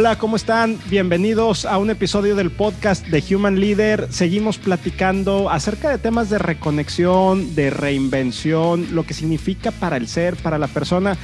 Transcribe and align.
Hola, 0.00 0.16
¿cómo 0.16 0.36
están? 0.36 0.78
Bienvenidos 0.88 1.64
a 1.64 1.76
un 1.76 1.90
episodio 1.90 2.36
del 2.36 2.52
podcast 2.52 3.04
de 3.08 3.34
Human 3.34 3.58
Leader. 3.58 4.06
Seguimos 4.10 4.56
platicando 4.56 5.50
acerca 5.50 5.90
de 5.90 5.98
temas 5.98 6.30
de 6.30 6.38
reconexión, 6.38 7.56
de 7.56 7.70
reinvención, 7.70 8.94
lo 8.94 9.02
que 9.02 9.12
significa 9.12 9.72
para 9.72 9.96
el 9.96 10.06
ser, 10.06 10.36
para 10.36 10.56
la 10.56 10.68
persona. 10.68 11.16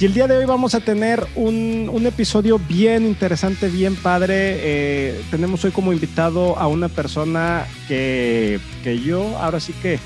Y 0.00 0.06
el 0.06 0.14
día 0.14 0.28
de 0.28 0.38
hoy 0.38 0.46
vamos 0.46 0.74
a 0.74 0.80
tener 0.80 1.26
un, 1.34 2.06
episodio 2.06 2.58
bien 2.58 3.04
interesante, 3.04 3.68
bien 3.68 3.96
padre. 3.96 4.34
Eh, 4.34 5.22
tenemos 5.30 5.62
hoy 5.66 5.72
como 5.72 5.92
invitado 5.92 6.56
a 6.56 6.68
una 6.68 6.88
persona 6.88 7.66
que, 7.86 8.60
que 8.82 8.98
yo 8.98 9.36
ahora 9.40 9.60
sí 9.60 9.74
que 9.82 9.98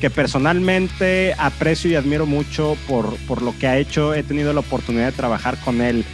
que 0.00 0.10
personalmente 0.10 1.34
aprecio 1.38 1.90
y 1.90 1.94
admiro 1.94 2.26
mucho 2.26 2.76
por, 2.86 3.16
por, 3.26 3.40
lo 3.40 3.56
que 3.58 3.66
ha 3.66 3.78
hecho. 3.78 4.12
He 4.12 4.22
tenido 4.22 4.52
la 4.52 4.60
oportunidad 4.60 5.06
de 5.06 5.12
trabajar 5.12 5.58
con 5.64 5.80
él 5.80 6.04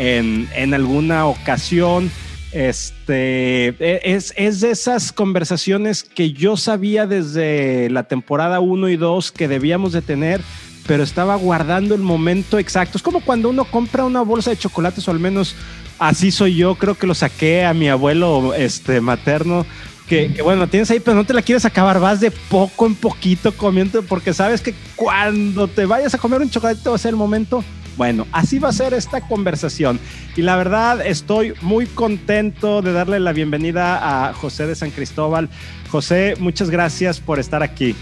en, 0.00 0.74
alguna 0.74 1.26
ocasión. 1.26 2.10
Este 2.52 3.68
e, 3.78 4.00
es, 4.02 4.32
es, 4.36 4.60
de 4.60 4.70
esas 4.70 5.12
conversaciones 5.12 6.02
que 6.02 6.32
yo 6.32 6.56
sabía 6.56 7.06
desde 7.06 7.88
la 7.90 8.04
temporada 8.04 8.58
1 8.58 8.88
y 8.88 8.96
2 8.96 9.30
que 9.30 9.46
debíamos 9.46 9.92
de 9.92 10.02
tener, 10.02 10.40
pero 10.86 11.04
estaba 11.04 11.36
guardando 11.36 11.94
el 11.94 12.00
momento 12.00 12.58
exacto. 12.58 12.98
Es 12.98 13.02
como 13.02 13.20
cuando 13.20 13.50
uno 13.50 13.64
compra 13.66 14.04
una 14.04 14.22
bolsa 14.22 14.50
de 14.50 14.56
chocolates, 14.56 15.06
o 15.06 15.10
al 15.12 15.20
menos 15.20 15.54
así 15.98 16.32
soy 16.32 16.56
yo. 16.56 16.74
Creo 16.74 16.96
que 16.96 17.06
lo 17.06 17.14
saqué 17.14 17.64
a 17.64 17.74
mi 17.74 17.88
abuelo 17.88 18.54
este, 18.54 19.00
materno. 19.00 19.64
Que, 20.08 20.32
que, 20.32 20.42
bueno, 20.42 20.66
tienes 20.66 20.90
ahí, 20.90 20.98
pero 20.98 21.14
no 21.14 21.24
te 21.24 21.34
la 21.34 21.42
quieres 21.42 21.64
acabar, 21.64 22.00
vas 22.00 22.18
de 22.18 22.32
poco 22.32 22.84
en 22.84 22.96
poquito 22.96 23.52
comiendo, 23.52 24.02
porque 24.02 24.34
sabes 24.34 24.60
que 24.60 24.74
cuando 24.96 25.68
te 25.68 25.86
vayas 25.86 26.12
a 26.14 26.18
comer 26.18 26.40
un 26.40 26.50
chocolate 26.50 26.88
va 26.88 26.96
a 26.96 26.98
ser 26.98 27.10
el 27.10 27.16
momento 27.16 27.62
bueno, 28.00 28.26
así 28.32 28.58
va 28.58 28.70
a 28.70 28.72
ser 28.72 28.94
esta 28.94 29.20
conversación. 29.20 30.00
Y 30.34 30.40
la 30.40 30.56
verdad, 30.56 31.06
estoy 31.06 31.52
muy 31.60 31.84
contento 31.84 32.80
de 32.80 32.94
darle 32.94 33.20
la 33.20 33.34
bienvenida 33.34 34.28
a 34.28 34.32
José 34.32 34.66
de 34.66 34.74
San 34.74 34.90
Cristóbal. 34.90 35.50
José, 35.90 36.32
muchas 36.40 36.70
gracias 36.70 37.20
por 37.20 37.38
estar 37.38 37.62
aquí. 37.62 37.94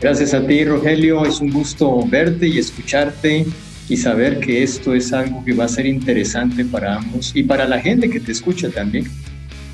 Gracias 0.00 0.34
a 0.34 0.44
ti, 0.44 0.64
Rogelio. 0.64 1.24
Es 1.24 1.40
un 1.40 1.52
gusto 1.52 2.04
verte 2.08 2.48
y 2.48 2.58
escucharte 2.58 3.46
y 3.88 3.96
saber 3.96 4.40
que 4.40 4.64
esto 4.64 4.94
es 4.94 5.12
algo 5.12 5.44
que 5.44 5.52
va 5.52 5.66
a 5.66 5.68
ser 5.68 5.86
interesante 5.86 6.64
para 6.64 6.96
ambos 6.96 7.30
y 7.36 7.44
para 7.44 7.68
la 7.68 7.78
gente 7.78 8.10
que 8.10 8.18
te 8.18 8.32
escucha 8.32 8.68
también. 8.68 9.06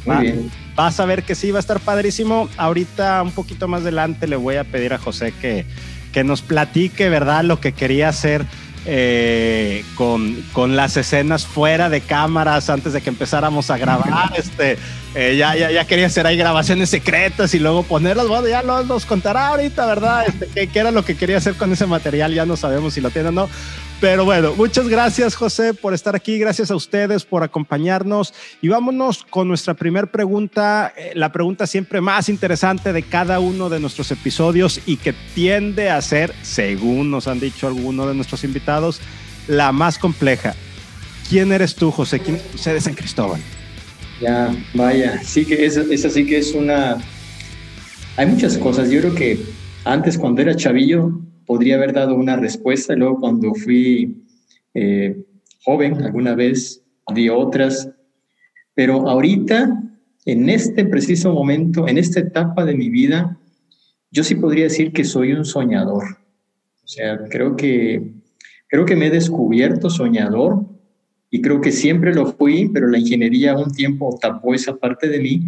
Muy 0.04 0.16
bien. 0.18 0.50
Vas 0.76 1.00
a 1.00 1.06
ver 1.06 1.22
que 1.22 1.34
sí, 1.34 1.50
va 1.50 1.60
a 1.60 1.60
estar 1.60 1.80
padrísimo. 1.80 2.50
Ahorita, 2.58 3.22
un 3.22 3.30
poquito 3.30 3.68
más 3.68 3.80
adelante, 3.80 4.26
le 4.26 4.36
voy 4.36 4.56
a 4.56 4.64
pedir 4.64 4.92
a 4.92 4.98
José 4.98 5.32
que, 5.40 5.64
que 6.12 6.24
nos 6.24 6.42
platique, 6.42 7.08
¿verdad?, 7.08 7.42
lo 7.42 7.58
que 7.58 7.72
quería 7.72 8.10
hacer 8.10 8.44
eh, 8.84 9.84
con, 9.94 10.42
con, 10.52 10.76
las 10.76 10.96
escenas 10.96 11.46
fuera 11.46 11.88
de 11.88 12.00
cámaras 12.00 12.68
antes 12.68 12.92
de 12.92 13.00
que 13.00 13.10
empezáramos 13.10 13.70
a 13.70 13.78
grabar. 13.78 14.32
Este, 14.36 14.78
eh, 15.14 15.36
ya, 15.36 15.54
ya, 15.54 15.70
ya, 15.70 15.84
quería 15.86 16.06
hacer 16.06 16.26
ahí 16.26 16.36
grabaciones 16.36 16.90
secretas 16.90 17.54
y 17.54 17.58
luego 17.58 17.82
ponerlas. 17.82 18.28
Bueno, 18.28 18.48
ya 18.48 18.62
nos 18.62 19.04
contará 19.04 19.48
ahorita, 19.48 19.86
¿verdad? 19.86 20.24
Este, 20.26 20.66
¿qué, 20.66 20.78
era 20.78 20.90
lo 20.90 21.04
que 21.04 21.16
quería 21.16 21.36
hacer 21.36 21.54
con 21.54 21.72
ese 21.72 21.86
material? 21.86 22.32
Ya 22.34 22.46
no 22.46 22.56
sabemos 22.56 22.94
si 22.94 23.00
lo 23.00 23.10
tiene 23.10 23.28
o 23.28 23.32
no. 23.32 23.48
Pero 24.02 24.24
bueno, 24.24 24.52
muchas 24.56 24.88
gracias 24.88 25.36
José 25.36 25.74
por 25.74 25.94
estar 25.94 26.16
aquí, 26.16 26.36
gracias 26.36 26.72
a 26.72 26.74
ustedes 26.74 27.24
por 27.24 27.44
acompañarnos 27.44 28.34
y 28.60 28.66
vámonos 28.66 29.22
con 29.22 29.46
nuestra 29.46 29.74
primera 29.74 30.08
pregunta, 30.08 30.92
eh, 30.96 31.12
la 31.14 31.30
pregunta 31.30 31.68
siempre 31.68 32.00
más 32.00 32.28
interesante 32.28 32.92
de 32.92 33.04
cada 33.04 33.38
uno 33.38 33.68
de 33.68 33.78
nuestros 33.78 34.10
episodios 34.10 34.80
y 34.86 34.96
que 34.96 35.14
tiende 35.36 35.88
a 35.88 36.02
ser, 36.02 36.34
según 36.42 37.12
nos 37.12 37.28
han 37.28 37.38
dicho 37.38 37.68
algunos 37.68 38.08
de 38.08 38.14
nuestros 38.16 38.42
invitados, 38.42 39.00
la 39.46 39.70
más 39.70 39.98
compleja. 39.98 40.56
¿Quién 41.28 41.52
eres 41.52 41.76
tú, 41.76 41.92
José? 41.92 42.18
¿Quién 42.18 42.38
es 42.38 42.42
José 42.50 42.74
de 42.74 42.80
San 42.80 42.94
Cristóbal? 42.94 43.40
Ya, 44.20 44.52
vaya, 44.74 45.22
sí 45.22 45.44
que 45.44 45.64
es, 45.64 45.76
es 45.76 46.04
así 46.04 46.26
que 46.26 46.38
es 46.38 46.54
una... 46.54 46.96
Hay 48.16 48.26
muchas 48.26 48.58
cosas, 48.58 48.90
yo 48.90 48.98
creo 48.98 49.14
que 49.14 49.38
antes 49.84 50.18
cuando 50.18 50.42
era 50.42 50.56
chavillo 50.56 51.20
podría 51.46 51.76
haber 51.76 51.92
dado 51.92 52.14
una 52.14 52.36
respuesta, 52.36 52.94
luego 52.94 53.20
cuando 53.20 53.54
fui 53.54 54.24
eh, 54.74 55.24
joven 55.64 56.02
alguna 56.02 56.34
vez 56.34 56.82
di 57.14 57.28
otras, 57.28 57.90
pero 58.74 59.08
ahorita, 59.08 59.82
en 60.24 60.48
este 60.48 60.84
preciso 60.84 61.32
momento, 61.32 61.88
en 61.88 61.98
esta 61.98 62.20
etapa 62.20 62.64
de 62.64 62.74
mi 62.74 62.88
vida, 62.88 63.38
yo 64.10 64.24
sí 64.24 64.34
podría 64.34 64.64
decir 64.64 64.92
que 64.92 65.04
soy 65.04 65.32
un 65.32 65.44
soñador. 65.44 66.04
O 66.84 66.88
sea, 66.88 67.18
creo 67.30 67.56
que, 67.56 68.12
creo 68.68 68.84
que 68.84 68.96
me 68.96 69.06
he 69.06 69.10
descubierto 69.10 69.90
soñador 69.90 70.66
y 71.30 71.40
creo 71.40 71.60
que 71.60 71.72
siempre 71.72 72.14
lo 72.14 72.26
fui, 72.26 72.70
pero 72.72 72.88
la 72.88 72.98
ingeniería 72.98 73.56
un 73.56 73.72
tiempo 73.72 74.18
tapó 74.20 74.54
esa 74.54 74.76
parte 74.76 75.08
de 75.08 75.20
mí. 75.20 75.46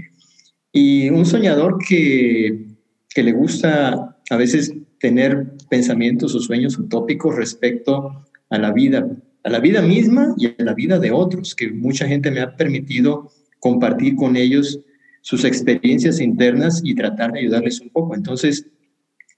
Y 0.72 1.10
un 1.10 1.24
soñador 1.26 1.78
que, 1.86 2.66
que 3.14 3.22
le 3.22 3.32
gusta 3.32 4.18
a 4.30 4.36
veces 4.36 4.74
tener 5.04 5.48
pensamientos 5.68 6.34
o 6.34 6.40
sueños 6.40 6.78
utópicos 6.78 7.36
respecto 7.36 8.24
a 8.48 8.58
la 8.58 8.72
vida, 8.72 9.06
a 9.42 9.50
la 9.50 9.60
vida 9.60 9.82
misma 9.82 10.34
y 10.38 10.46
a 10.46 10.54
la 10.56 10.72
vida 10.72 10.98
de 10.98 11.10
otros, 11.10 11.54
que 11.54 11.68
mucha 11.70 12.08
gente 12.08 12.30
me 12.30 12.40
ha 12.40 12.56
permitido 12.56 13.30
compartir 13.60 14.16
con 14.16 14.34
ellos 14.34 14.80
sus 15.20 15.44
experiencias 15.44 16.20
internas 16.20 16.80
y 16.82 16.94
tratar 16.94 17.32
de 17.32 17.40
ayudarles 17.40 17.82
un 17.82 17.90
poco. 17.90 18.14
Entonces, 18.14 18.66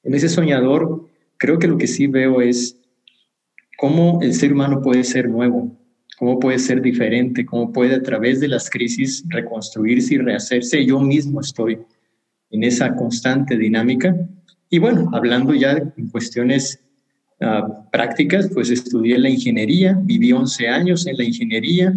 en 0.05 0.15
ese 0.15 0.29
soñador, 0.29 1.09
creo 1.37 1.59
que 1.59 1.67
lo 1.67 1.79
que 1.79 1.89
sí 1.89 2.07
veo 2.07 2.41
es 2.41 2.81
cómo 3.77 4.21
el 4.23 4.35
ser 4.35 4.53
humano 4.53 4.81
puede 4.83 5.03
ser 5.03 5.29
nuevo, 5.29 5.77
cómo 6.17 6.39
puede 6.39 6.61
ser 6.61 6.81
diferente, 6.81 7.45
cómo 7.45 7.73
puede 7.73 7.97
a 7.97 8.03
través 8.05 8.39
de 8.39 8.47
las 8.47 8.71
crisis 8.71 9.25
reconstruirse 9.31 10.15
y 10.15 10.19
rehacerse. 10.19 10.87
Yo 10.87 11.01
mismo 11.01 11.41
estoy 11.41 11.81
en 12.51 12.63
esa 12.63 12.95
constante 12.95 13.59
dinámica 13.59 14.15
y 14.71 14.79
bueno, 14.79 15.09
hablando 15.13 15.55
ya 15.55 15.73
en 15.73 16.09
cuestiones 16.11 16.81
ah, 17.41 17.67
prácticas, 17.93 18.49
pues 18.53 18.71
estudié 18.71 19.19
la 19.19 19.31
ingeniería, 19.31 19.99
viví 20.03 20.33
11 20.33 20.69
años 20.69 21.07
en 21.07 21.17
la 21.17 21.25
ingeniería, 21.25 21.95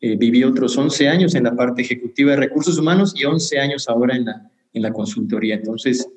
eh, 0.00 0.16
viví 0.16 0.44
otros 0.44 0.76
11 0.76 1.08
años 1.08 1.34
en 1.34 1.44
la 1.44 1.54
parte 1.54 1.82
ejecutiva 1.82 2.32
de 2.32 2.38
recursos 2.38 2.78
humanos 2.78 3.14
y 3.16 3.24
11 3.24 3.58
años 3.58 3.88
ahora 3.88 4.16
en 4.16 4.24
la, 4.24 4.50
en 4.72 4.82
la 4.82 4.92
consultoría. 4.92 5.56
Entonces, 5.56 6.08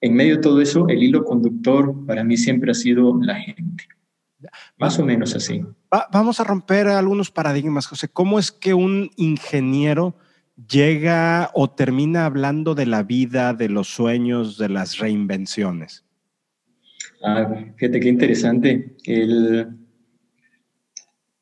en 0.00 0.14
medio 0.14 0.36
de 0.36 0.42
todo 0.42 0.60
eso, 0.60 0.88
el 0.88 1.02
hilo 1.02 1.24
conductor 1.24 1.94
para 2.06 2.24
mí 2.24 2.36
siempre 2.36 2.70
ha 2.70 2.74
sido 2.74 3.18
la 3.22 3.36
gente. 3.36 3.84
Más 4.76 4.98
o 4.98 5.04
menos 5.04 5.34
así. 5.34 5.62
vamos 6.12 6.38
a 6.38 6.44
romper 6.44 6.88
algunos 6.88 7.30
paradigmas, 7.30 7.86
José. 7.86 8.08
¿Cómo 8.08 8.38
es 8.38 8.52
que 8.52 8.74
un 8.74 9.10
ingeniero 9.16 10.14
llega 10.56 11.50
o 11.54 11.70
termina 11.70 12.26
hablando 12.26 12.74
de 12.74 12.86
la 12.86 13.02
vida, 13.02 13.54
de 13.54 13.68
los 13.68 13.88
sueños, 13.88 14.58
de 14.58 14.68
las 14.68 14.98
reinvenciones? 14.98 16.04
Ah, 17.22 17.48
fíjate 17.76 18.00
qué 18.00 18.08
interesante. 18.08 18.96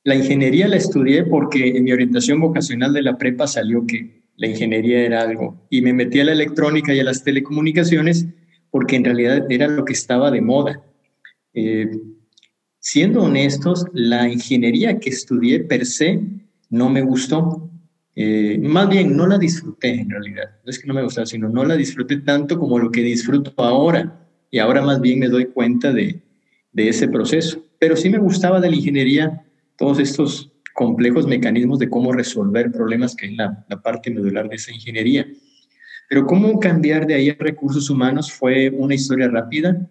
la 0.05 0.15
ingeniería 0.15 0.69
la 0.69 0.77
estudié 0.77 1.25
porque 1.25 1.77
en 1.77 1.85
mi 1.85 1.93
orientación 1.93 2.41
vocacional 2.41 2.93
de 2.93 3.03
la 3.03 3.19
prepa 3.19 3.47
salió 3.47 3.87
que 3.87 4.23
la 4.37 4.49
ingeniería 4.49 5.01
era 5.01 5.23
algo 5.23 5.67
y 5.71 5.83
me 5.83 5.93
metí 5.93 6.21
a 6.21 6.25
la 6.25 6.33
electrónica 6.33 6.95
y 6.95 7.01
a 7.01 7.05
las 7.05 7.23
telecomunicaciones 7.23 8.27
porque 8.71 8.97
en 8.97 9.05
realidad 9.05 9.47
era 9.51 9.69
lo 9.69 9.85
que 9.85 9.93
estaba 9.93 10.31
de 10.31 10.41
moda. 10.41 10.83
Eh, 11.53 11.91
siendo 12.79 13.23
honestos, 13.23 13.85
la 13.93 14.29
ingeniería 14.29 14.99
que 14.99 15.11
estudié 15.11 15.61
per 15.61 15.85
se 15.87 16.21
no 16.71 16.89
me 16.89 17.03
gustó. 17.03 17.72
Eh, 18.15 18.59
más 18.61 18.89
bien, 18.89 19.17
no 19.17 19.27
la 19.27 19.39
disfruté 19.39 20.01
en 20.01 20.11
realidad. 20.11 20.51
No 20.65 20.71
es 20.71 20.79
que 20.79 20.87
no 20.87 20.95
me 20.95 21.03
gustara, 21.03 21.27
sino 21.27 21.49
no 21.49 21.65
la 21.65 21.77
disfruté 21.77 22.19
tanto 22.19 22.59
como 22.59 22.79
lo 22.79 22.91
que 22.91 23.03
disfruto 23.03 23.53
ahora. 23.57 24.29
Y 24.51 24.59
ahora 24.59 24.83
más 24.83 25.01
bien 25.01 25.19
me 25.19 25.29
doy 25.29 25.47
cuenta 25.47 25.93
de, 25.93 26.21
de 26.73 26.89
ese 26.89 27.09
proceso. 27.09 27.65
Pero 27.79 27.97
sí 27.97 28.11
me 28.11 28.19
gustaba 28.19 28.61
de 28.61 28.71
la 28.71 28.77
ingeniería 28.77 29.45
todos 29.77 29.99
estos 29.99 30.53
complejos 30.75 31.27
mecanismos 31.27 31.79
de 31.79 31.89
cómo 31.89 32.13
resolver 32.13 32.71
problemas, 32.71 33.17
que 33.17 33.27
es 33.27 33.33
la, 33.37 33.65
la 33.69 33.81
parte 33.81 34.11
medular 34.11 34.49
de 34.49 34.57
esa 34.57 34.73
ingeniería. 34.73 35.27
Pero 36.09 36.27
cómo 36.27 36.61
cambiar 36.61 37.07
de 37.07 37.15
ahí 37.15 37.31
a 37.31 37.37
recursos 37.39 37.89
humanos 37.89 38.31
fue 38.31 38.69
una 38.71 38.95
historia 38.95 39.29
rápida. 39.29 39.89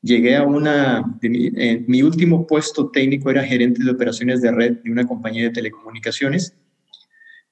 Llegué 0.00 0.36
a 0.36 0.44
una, 0.44 1.18
mi, 1.22 1.50
eh, 1.56 1.84
mi 1.88 2.02
último 2.02 2.46
puesto 2.46 2.90
técnico 2.90 3.30
era 3.30 3.42
gerente 3.42 3.82
de 3.82 3.90
operaciones 3.90 4.40
de 4.42 4.52
red 4.52 4.76
de 4.84 4.92
una 4.92 5.06
compañía 5.06 5.44
de 5.44 5.50
telecomunicaciones 5.50 6.54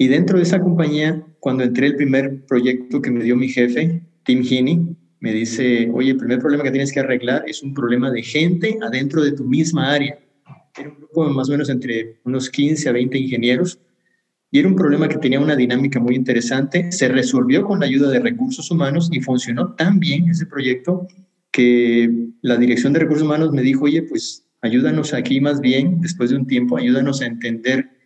y 0.03 0.09
dentro 0.09 0.37
de 0.37 0.43
esa 0.43 0.59
compañía, 0.59 1.25
cuando 1.39 1.63
entré 1.63 1.87
el 1.87 1.95
primer 1.95 2.45
proyecto 2.47 3.01
que 3.01 3.13
me 3.13 3.23
dio 3.23 3.37
mi 3.37 3.49
jefe, 3.49 4.03
Tim 4.25 4.43
Heaney, 4.43 4.97
me 5.21 5.33
dice, 5.33 5.89
oye, 5.93 6.11
el 6.11 6.17
primer 6.17 6.41
problema 6.41 6.65
que 6.65 6.73
tienes 6.73 6.91
que 6.91 6.99
arreglar 6.99 7.45
es 7.47 7.63
un 7.63 7.73
problema 7.73 8.11
de 8.11 8.21
gente 8.25 8.77
adentro 8.83 9.23
de 9.23 9.31
tu 9.31 9.45
misma 9.45 9.93
área. 9.93 10.19
Era 10.77 10.89
un 10.89 10.97
grupo 10.97 11.31
más 11.31 11.49
o 11.49 11.53
menos 11.53 11.71
entre 11.71 12.19
unos 12.25 12.51
15 12.51 12.89
a 12.89 12.93
20 12.93 13.17
ingenieros 13.17 13.79
y 14.51 14.59
era 14.59 14.67
un 14.67 14.75
problema 14.75 15.09
que 15.09 15.19
tenía 15.19 15.39
una 15.39 15.55
dinámica 15.55 16.01
muy 16.01 16.17
interesante. 16.17 16.91
Se 16.91 17.07
resolvió 17.07 17.65
con 17.65 17.79
la 17.79 17.87
ayuda 17.87 18.11
de 18.11 18.19
recursos 18.19 18.73
humanos 18.73 19.09
y 19.13 19.21
funcionó 19.21 19.75
tan 19.75 20.01
bien 20.01 20.31
ese 20.31 20.47
proyecto 20.47 21.07
que 21.53 22.11
la 22.41 22.57
dirección 22.57 22.93
de 22.93 22.99
recursos 22.99 23.25
humanos 23.25 23.53
me 23.53 23.63
dijo, 23.63 23.85
oye, 23.85 24.03
pues 24.03 24.49
ayúdanos 24.63 25.15
aquí 25.15 25.41
más 25.41 25.61
bien, 25.61 26.01
después 26.01 26.31
de 26.31 26.37
un 26.39 26.49
tiempo, 26.49 26.77
ayúdanos 26.77 27.23
a 27.23 27.27
entender 27.27 28.02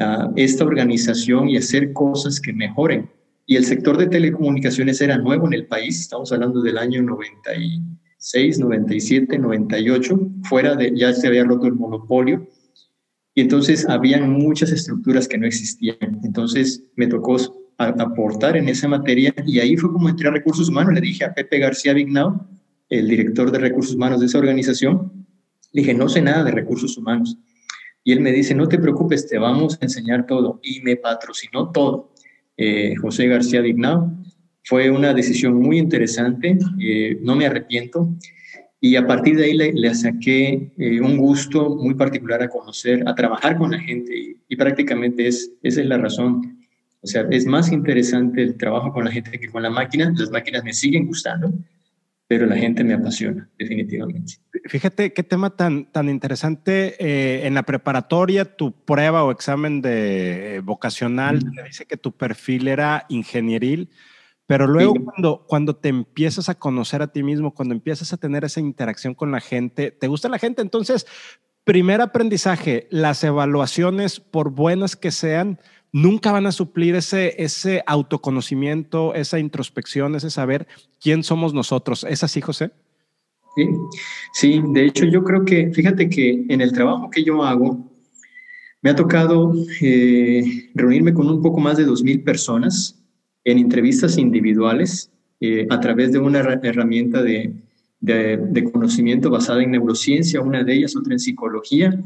a 0.00 0.32
esta 0.36 0.64
organización 0.64 1.48
y 1.48 1.56
hacer 1.56 1.92
cosas 1.92 2.40
que 2.40 2.52
mejoren. 2.52 3.10
Y 3.46 3.56
el 3.56 3.64
sector 3.64 3.98
de 3.98 4.06
telecomunicaciones 4.06 5.00
era 5.00 5.18
nuevo 5.18 5.46
en 5.46 5.54
el 5.54 5.66
país, 5.66 6.00
estamos 6.00 6.32
hablando 6.32 6.62
del 6.62 6.78
año 6.78 7.02
96, 7.02 8.58
97, 8.58 9.38
98, 9.38 10.20
fuera 10.44 10.76
de, 10.76 10.92
ya 10.96 11.12
se 11.12 11.26
había 11.26 11.44
roto 11.44 11.66
el 11.66 11.74
monopolio, 11.74 12.46
y 13.34 13.42
entonces 13.42 13.88
habían 13.88 14.30
muchas 14.30 14.70
estructuras 14.72 15.28
que 15.28 15.38
no 15.38 15.46
existían. 15.46 16.20
Entonces 16.24 16.84
me 16.96 17.06
tocó 17.06 17.36
aportar 17.76 18.56
en 18.56 18.68
esa 18.68 18.88
materia 18.88 19.34
y 19.46 19.58
ahí 19.60 19.76
fue 19.76 19.90
como 19.92 20.08
entré 20.08 20.28
a 20.28 20.32
recursos 20.32 20.68
humanos, 20.68 20.92
le 20.92 21.00
dije 21.00 21.24
a 21.24 21.32
Pepe 21.32 21.58
García 21.58 21.94
Vignao, 21.94 22.46
el 22.90 23.08
director 23.08 23.50
de 23.50 23.58
recursos 23.58 23.94
humanos 23.94 24.20
de 24.20 24.26
esa 24.26 24.38
organización, 24.38 25.26
le 25.72 25.82
dije, 25.82 25.94
no 25.94 26.08
sé 26.08 26.20
nada 26.20 26.44
de 26.44 26.50
recursos 26.50 26.98
humanos. 26.98 27.38
Y 28.02 28.12
él 28.12 28.20
me 28.20 28.32
dice, 28.32 28.54
no 28.54 28.68
te 28.68 28.78
preocupes, 28.78 29.26
te 29.26 29.38
vamos 29.38 29.78
a 29.80 29.84
enseñar 29.84 30.26
todo. 30.26 30.60
Y 30.62 30.80
me 30.80 30.96
patrocinó 30.96 31.70
todo. 31.70 32.12
Eh, 32.56 32.94
José 32.96 33.26
García 33.26 33.60
Vignao. 33.60 34.12
Fue 34.64 34.90
una 34.90 35.14
decisión 35.14 35.54
muy 35.54 35.78
interesante, 35.78 36.58
eh, 36.80 37.18
no 37.22 37.34
me 37.34 37.46
arrepiento. 37.46 38.14
Y 38.80 38.96
a 38.96 39.06
partir 39.06 39.36
de 39.36 39.44
ahí 39.44 39.54
le, 39.54 39.94
saqué 39.94 40.72
eh, 40.78 41.00
un 41.00 41.16
gusto 41.16 41.76
muy 41.76 41.94
particular 41.94 42.42
a 42.42 42.48
conocer, 42.48 43.02
a 43.06 43.14
trabajar 43.14 43.58
con 43.58 43.70
la 43.70 43.80
gente. 43.80 44.16
Y, 44.16 44.36
y, 44.48 44.56
prácticamente 44.56 45.26
es, 45.26 45.52
esa 45.62 45.80
es 45.80 45.86
la 45.86 45.98
razón. 45.98 46.66
O 47.02 47.06
sea, 47.06 47.26
es 47.30 47.46
más 47.46 47.72
interesante 47.72 48.42
el 48.42 48.56
trabajo 48.56 48.92
con 48.92 49.04
la 49.04 49.10
gente 49.10 49.38
que 49.38 49.48
con 49.48 49.62
la 49.62 49.70
máquina. 49.70 50.12
Las 50.16 50.30
máquinas 50.30 50.64
me 50.64 50.72
siguen 50.72 51.06
gustando, 51.06 51.52
pero 52.30 52.46
la 52.46 52.56
gente 52.56 52.84
me 52.84 52.94
apasiona, 52.94 53.50
definitivamente. 53.58 54.34
Fíjate 54.66 55.12
qué 55.12 55.24
tema 55.24 55.50
tan, 55.56 55.90
tan 55.90 56.08
interesante. 56.08 56.94
Eh, 57.00 57.44
en 57.44 57.54
la 57.54 57.64
preparatoria, 57.64 58.44
tu 58.44 58.70
prueba 58.70 59.24
o 59.24 59.32
examen 59.32 59.82
de 59.82 60.54
eh, 60.54 60.60
vocacional 60.60 61.42
te 61.52 61.64
dice 61.64 61.86
que 61.86 61.96
tu 61.96 62.12
perfil 62.12 62.68
era 62.68 63.04
ingenieril, 63.08 63.90
pero 64.46 64.68
luego 64.68 64.94
cuando, 65.04 65.44
cuando 65.48 65.74
te 65.74 65.88
empiezas 65.88 66.48
a 66.48 66.54
conocer 66.54 67.02
a 67.02 67.08
ti 67.08 67.24
mismo, 67.24 67.52
cuando 67.52 67.74
empiezas 67.74 68.12
a 68.12 68.16
tener 68.16 68.44
esa 68.44 68.60
interacción 68.60 69.12
con 69.16 69.32
la 69.32 69.40
gente, 69.40 69.90
te 69.90 70.06
gusta 70.06 70.28
la 70.28 70.38
gente, 70.38 70.62
entonces, 70.62 71.08
primer 71.64 72.00
aprendizaje, 72.00 72.86
las 72.90 73.24
evaluaciones, 73.24 74.20
por 74.20 74.50
buenas 74.50 74.94
que 74.94 75.10
sean, 75.10 75.58
nunca 75.92 76.32
van 76.32 76.46
a 76.46 76.52
suplir 76.52 76.94
ese, 76.94 77.42
ese 77.42 77.82
autoconocimiento, 77.86 79.14
esa 79.14 79.38
introspección, 79.38 80.14
ese 80.14 80.30
saber 80.30 80.66
quién 81.00 81.22
somos 81.22 81.54
nosotros. 81.54 82.04
¿Es 82.08 82.22
así, 82.22 82.40
José? 82.40 82.70
Sí, 83.56 83.68
sí, 84.32 84.62
de 84.72 84.86
hecho 84.86 85.06
yo 85.06 85.24
creo 85.24 85.44
que, 85.44 85.72
fíjate 85.72 86.08
que 86.08 86.44
en 86.48 86.60
el 86.60 86.72
trabajo 86.72 87.10
que 87.10 87.24
yo 87.24 87.42
hago, 87.42 87.90
me 88.82 88.90
ha 88.90 88.94
tocado 88.94 89.52
eh, 89.82 90.70
reunirme 90.74 91.12
con 91.12 91.28
un 91.28 91.42
poco 91.42 91.60
más 91.60 91.76
de 91.76 91.86
2.000 91.86 92.24
personas 92.24 92.98
en 93.44 93.58
entrevistas 93.58 94.16
individuales 94.16 95.10
eh, 95.40 95.66
a 95.68 95.80
través 95.80 96.12
de 96.12 96.18
una 96.18 96.38
herramienta 96.38 97.22
de, 97.22 97.54
de 98.00 98.70
conocimiento 98.72 99.30
basada 99.30 99.62
en 99.62 99.72
neurociencia, 99.72 100.40
una 100.40 100.64
de 100.64 100.74
ellas, 100.74 100.96
otra 100.96 101.12
en 101.12 101.18
psicología. 101.18 102.00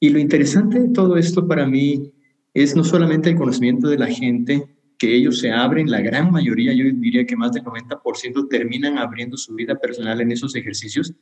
Y 0.00 0.10
lo 0.10 0.18
interesante 0.18 0.80
de 0.80 0.88
todo 0.88 1.16
esto 1.16 1.46
para 1.46 1.66
mí 1.66 2.13
es 2.54 2.76
no 2.76 2.84
solamente 2.84 3.30
el 3.30 3.36
conocimiento 3.36 3.88
de 3.88 3.98
la 3.98 4.06
gente, 4.06 4.64
que 4.96 5.14
ellos 5.14 5.40
se 5.40 5.50
abren, 5.50 5.90
la 5.90 6.00
gran 6.00 6.30
mayoría, 6.30 6.72
yo 6.72 6.84
diría 6.94 7.26
que 7.26 7.36
más 7.36 7.52
del 7.52 7.64
90% 7.64 8.48
terminan 8.48 8.96
abriendo 8.96 9.36
su 9.36 9.54
vida 9.54 9.74
personal 9.74 10.20
en 10.20 10.30
esos 10.30 10.54
ejercicios, 10.54 11.12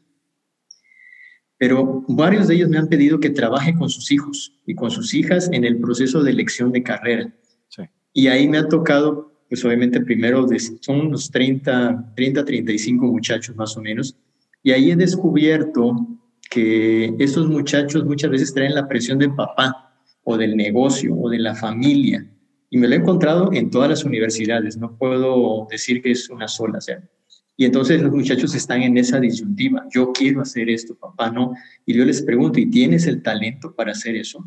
pero 1.57 2.05
varios 2.09 2.49
de 2.49 2.57
ellos 2.57 2.69
me 2.69 2.79
han 2.79 2.89
pedido 2.89 3.19
que 3.19 3.31
trabaje 3.31 3.75
con 3.75 3.89
sus 3.89 4.11
hijos 4.13 4.61
y 4.67 4.75
con 4.75 4.91
sus 4.91 5.15
hijas 5.15 5.49
en 5.53 5.65
el 5.65 5.79
proceso 5.81 6.23
de 6.23 6.33
elección 6.33 6.71
de 6.71 6.83
carrera. 6.83 7.35
Y 8.13 8.27
ahí 8.27 8.47
me 8.47 8.59
ha 8.59 8.69
tocado, 8.69 9.33
pues 9.49 9.65
obviamente 9.65 10.01
primero 10.01 10.47
son 10.81 11.07
unos 11.07 11.31
30, 11.31 12.13
30, 12.15 12.45
35 12.45 13.07
muchachos 13.07 13.57
más 13.57 13.75
o 13.77 13.81
menos, 13.81 14.19
y 14.63 14.73
ahí 14.73 14.91
he 14.91 14.97
descubierto 14.97 15.97
que 16.51 17.15
esos 17.19 17.49
muchachos 17.49 18.05
muchas 18.05 18.31
veces 18.31 18.53
traen 18.53 18.75
la 18.75 18.87
presión 18.87 19.19
del 19.19 19.35
papá, 19.35 19.82
o 20.25 20.37
del 20.37 20.57
negocio 20.57 21.15
o 21.15 21.29
de 21.29 21.39
la 21.39 21.55
familia. 21.55 22.27
Y 22.71 22.79
me 22.79 22.89
lo 22.89 22.95
he 22.95 22.99
encontrado 22.99 23.53
en 23.53 23.71
todas 23.71 23.91
las 23.91 24.05
universidades, 24.05 24.77
no 24.77 24.97
puedo 24.97 25.67
decir 25.71 26.03
que 26.03 26.13
es 26.13 26.31
una 26.31 26.49
sola. 26.49 26.81
sea. 26.81 27.03
Y 27.57 27.67
entonces 27.67 28.01
los 28.01 28.13
muchachos 28.13 28.55
están 28.55 28.83
en 28.83 28.97
esa 28.97 29.21
disyuntiva, 29.21 29.87
yo 29.95 30.13
quiero 30.13 30.41
hacer 30.41 30.71
esto, 30.71 30.97
papá, 30.97 31.31
no. 31.31 31.53
Y 31.85 31.95
yo 31.95 32.05
les 32.05 32.23
pregunto, 32.23 32.59
¿y 32.59 32.71
tienes 32.71 33.07
el 33.07 33.23
talento 33.23 33.75
para 33.75 33.93
hacer 33.93 34.17
eso? 34.17 34.45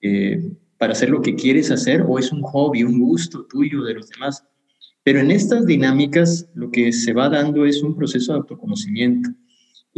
Eh, 0.00 0.52
¿Para 0.76 0.92
hacer 0.92 1.10
lo 1.10 1.20
que 1.20 1.34
quieres 1.34 1.70
hacer 1.72 2.04
o 2.06 2.18
es 2.18 2.30
un 2.30 2.42
hobby, 2.42 2.84
un 2.84 3.00
gusto 3.00 3.44
tuyo 3.46 3.82
de 3.82 3.94
los 3.94 4.08
demás? 4.08 4.44
Pero 5.02 5.20
en 5.20 5.30
estas 5.30 5.66
dinámicas 5.66 6.48
lo 6.54 6.70
que 6.70 6.92
se 6.92 7.12
va 7.12 7.28
dando 7.28 7.64
es 7.64 7.82
un 7.82 7.96
proceso 7.96 8.32
de 8.32 8.38
autoconocimiento. 8.38 9.30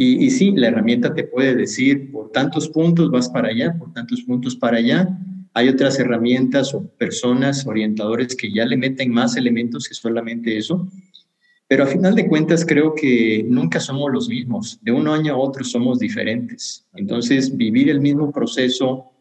Y, 0.02 0.30
sí, 0.30 0.52
la 0.52 0.68
herramienta 0.68 1.12
te 1.12 1.24
puede 1.24 1.54
decir, 1.54 2.10
por 2.10 2.32
tantos 2.32 2.70
puntos 2.70 3.10
vas 3.10 3.28
para 3.28 3.48
allá, 3.48 3.76
por 3.78 3.92
tantos 3.92 4.22
puntos 4.22 4.56
para 4.56 4.78
allá. 4.78 5.06
Hay 5.52 5.68
otras 5.68 5.98
herramientas 5.98 6.72
o 6.72 6.88
personas, 6.96 7.66
orientadores 7.66 8.34
que 8.34 8.50
ya 8.50 8.64
le 8.64 8.78
meten 8.78 9.12
más 9.12 9.36
elementos 9.36 9.86
que 9.86 9.94
solamente 9.94 10.56
eso. 10.56 10.88
Pero 11.68 11.84
a 11.84 11.86
final 11.86 12.14
de 12.14 12.26
cuentas 12.28 12.64
creo 12.64 12.94
que 12.94 13.44
nunca 13.46 13.78
somos 13.78 14.10
los 14.10 14.30
mismos. 14.30 14.78
De 14.80 14.90
un 14.90 15.06
año 15.06 15.34
a 15.34 15.36
otro 15.36 15.64
somos 15.64 15.98
diferentes. 15.98 16.88
Entonces, 16.94 17.54
vivir 17.54 17.90
el 17.90 18.00
mismo 18.00 18.32
proceso, 18.32 19.12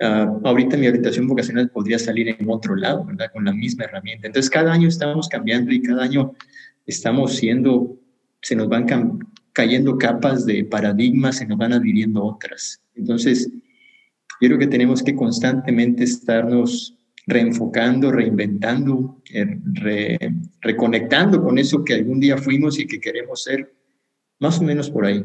uh, 0.00 0.46
ahorita 0.46 0.76
mi 0.76 0.86
orientación 0.86 1.26
vocacional 1.26 1.68
podría 1.70 1.98
salir 1.98 2.28
en 2.28 2.48
otro 2.48 2.76
lado, 2.76 3.04
¿verdad? 3.04 3.32
Con 3.32 3.44
la 3.44 3.52
misma 3.52 3.86
herramienta. 3.86 4.28
Entonces, 4.28 4.48
cada 4.48 4.72
año 4.72 4.86
estamos 4.86 5.28
cambiando 5.28 5.72
y 5.72 5.82
cada 5.82 6.04
año 6.04 6.32
estamos 6.86 7.34
siendo, 7.34 7.98
se 8.40 8.54
nos 8.54 8.68
van 8.68 8.86
cayendo 9.52 9.98
capas 9.98 10.46
de 10.46 10.64
paradigmas, 10.64 11.36
se 11.36 11.46
nos 11.46 11.58
van 11.58 11.72
adhiriendo 11.72 12.24
otras. 12.24 12.82
Entonces, 12.94 13.50
yo 14.40 14.48
creo 14.48 14.58
que 14.58 14.66
tenemos 14.66 15.02
que 15.02 15.14
constantemente 15.14 16.04
estarnos 16.04 16.96
reenfocando, 17.26 18.10
reinventando, 18.10 19.22
eh, 19.32 20.18
reconectando 20.60 21.42
con 21.42 21.58
eso 21.58 21.84
que 21.84 21.94
algún 21.94 22.18
día 22.18 22.36
fuimos 22.36 22.78
y 22.78 22.86
que 22.86 23.00
queremos 23.00 23.44
ser, 23.44 23.72
más 24.40 24.58
o 24.58 24.64
menos 24.64 24.90
por 24.90 25.06
ahí. 25.06 25.22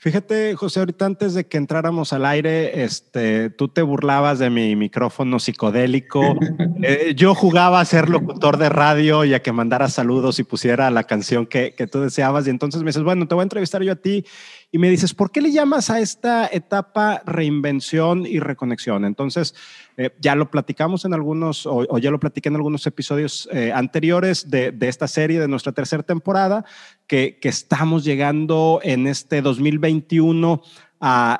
Fíjate, 0.00 0.54
José, 0.54 0.78
ahorita 0.78 1.06
antes 1.06 1.34
de 1.34 1.48
que 1.48 1.56
entráramos 1.56 2.12
al 2.12 2.24
aire, 2.24 2.84
este, 2.84 3.50
tú 3.50 3.66
te 3.66 3.82
burlabas 3.82 4.38
de 4.38 4.48
mi 4.48 4.76
micrófono 4.76 5.38
psicodélico. 5.40 6.36
Eh, 6.80 7.14
yo 7.16 7.34
jugaba 7.34 7.80
a 7.80 7.84
ser 7.84 8.08
locutor 8.08 8.56
de 8.56 8.68
radio 8.68 9.24
y 9.24 9.34
a 9.34 9.42
que 9.42 9.50
mandara 9.50 9.88
saludos 9.88 10.38
y 10.38 10.44
pusiera 10.44 10.92
la 10.92 11.02
canción 11.02 11.44
que, 11.44 11.74
que 11.74 11.88
tú 11.88 12.00
deseabas. 12.00 12.46
Y 12.46 12.50
entonces 12.50 12.84
me 12.84 12.90
dices, 12.90 13.02
bueno, 13.02 13.26
te 13.26 13.34
voy 13.34 13.42
a 13.42 13.46
entrevistar 13.46 13.82
yo 13.82 13.90
a 13.90 13.96
ti 13.96 14.24
y 14.70 14.78
me 14.78 14.90
dices, 14.90 15.14
¿por 15.14 15.30
qué 15.30 15.40
le 15.40 15.50
llamas 15.50 15.88
a 15.88 16.00
esta 16.00 16.46
etapa 16.46 17.22
reinvención 17.24 18.26
y 18.26 18.38
reconexión? 18.38 19.06
Entonces, 19.06 19.54
eh, 19.96 20.10
ya 20.20 20.34
lo 20.34 20.50
platicamos 20.50 21.06
en 21.06 21.14
algunos, 21.14 21.64
o, 21.64 21.98
ya 21.98 22.10
lo 22.10 22.20
platiqué 22.20 22.50
en 22.50 22.56
algunos 22.56 22.86
episodios 22.86 23.48
eh, 23.50 23.72
anteriores 23.74 24.50
de, 24.50 24.76
esta 24.80 25.08
serie, 25.08 25.40
de 25.40 25.48
nuestra 25.48 25.72
tercera 25.72 26.02
temporada, 26.02 26.66
que, 27.06 27.38
estamos 27.42 28.04
llegando 28.04 28.80
en 28.82 29.06
este 29.06 29.40
2021 29.40 30.62
a 31.00 31.38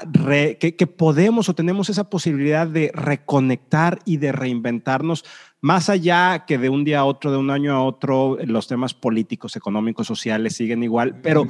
que, 0.58 0.76
que, 0.76 0.86
podemos 0.86 1.50
o 1.50 1.54
tenemos 1.54 1.90
esa 1.90 2.08
posibilidad 2.08 2.66
de 2.66 2.90
reconectar 2.94 3.98
y 4.06 4.16
de 4.16 4.32
reinventarnos 4.32 5.24
más 5.60 5.88
allá 5.88 6.44
que 6.46 6.58
de 6.58 6.68
un 6.68 6.84
día 6.84 7.00
a 7.00 7.04
otro, 7.04 7.32
de 7.32 7.36
un 7.36 7.50
año 7.50 7.74
a 7.74 7.82
otro, 7.82 8.38
los 8.44 8.68
temas 8.68 8.94
políticos, 8.94 9.56
económicos, 9.56 10.06
sociales 10.06 10.54
siguen 10.54 10.82
igual, 10.82 11.20
pero 11.20 11.46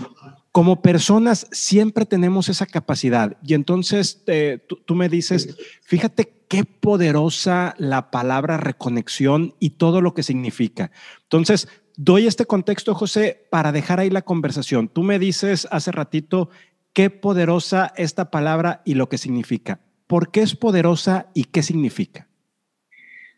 como 0.52 0.82
personas 0.82 1.46
siempre 1.50 2.06
tenemos 2.06 2.48
esa 2.48 2.66
capacidad. 2.66 3.36
Y 3.44 3.54
entonces 3.54 4.22
eh, 4.26 4.58
tú, 4.86 4.94
me 4.94 5.08
dices, 5.08 5.56
fíjate 5.82 6.32
qué 6.48 6.64
poderosa 6.64 7.74
la 7.78 8.10
palabra 8.10 8.56
reconexión 8.56 9.54
y 9.60 9.70
todo 9.70 10.00
lo 10.00 10.14
que 10.14 10.22
significa. 10.22 10.90
Entonces, 11.24 11.68
doy 11.96 12.26
este 12.26 12.46
contexto, 12.46 12.94
José, 12.94 13.46
para 13.50 13.72
dejar 13.72 14.00
ahí 14.00 14.10
la 14.10 14.22
conversación. 14.22 14.88
Tú 14.88 15.02
me 15.02 15.18
dices 15.18 15.68
hace 15.70 15.92
ratito 15.92 16.48
qué 16.92 17.10
poderosa 17.10 17.92
esta 17.96 18.30
palabra 18.30 18.82
y 18.84 18.94
lo 18.94 19.08
que 19.08 19.18
significa. 19.18 19.80
¿Por 20.06 20.30
qué 20.30 20.40
es 20.40 20.56
poderosa 20.56 21.28
y 21.34 21.44
qué 21.44 21.62
significa? 21.62 22.28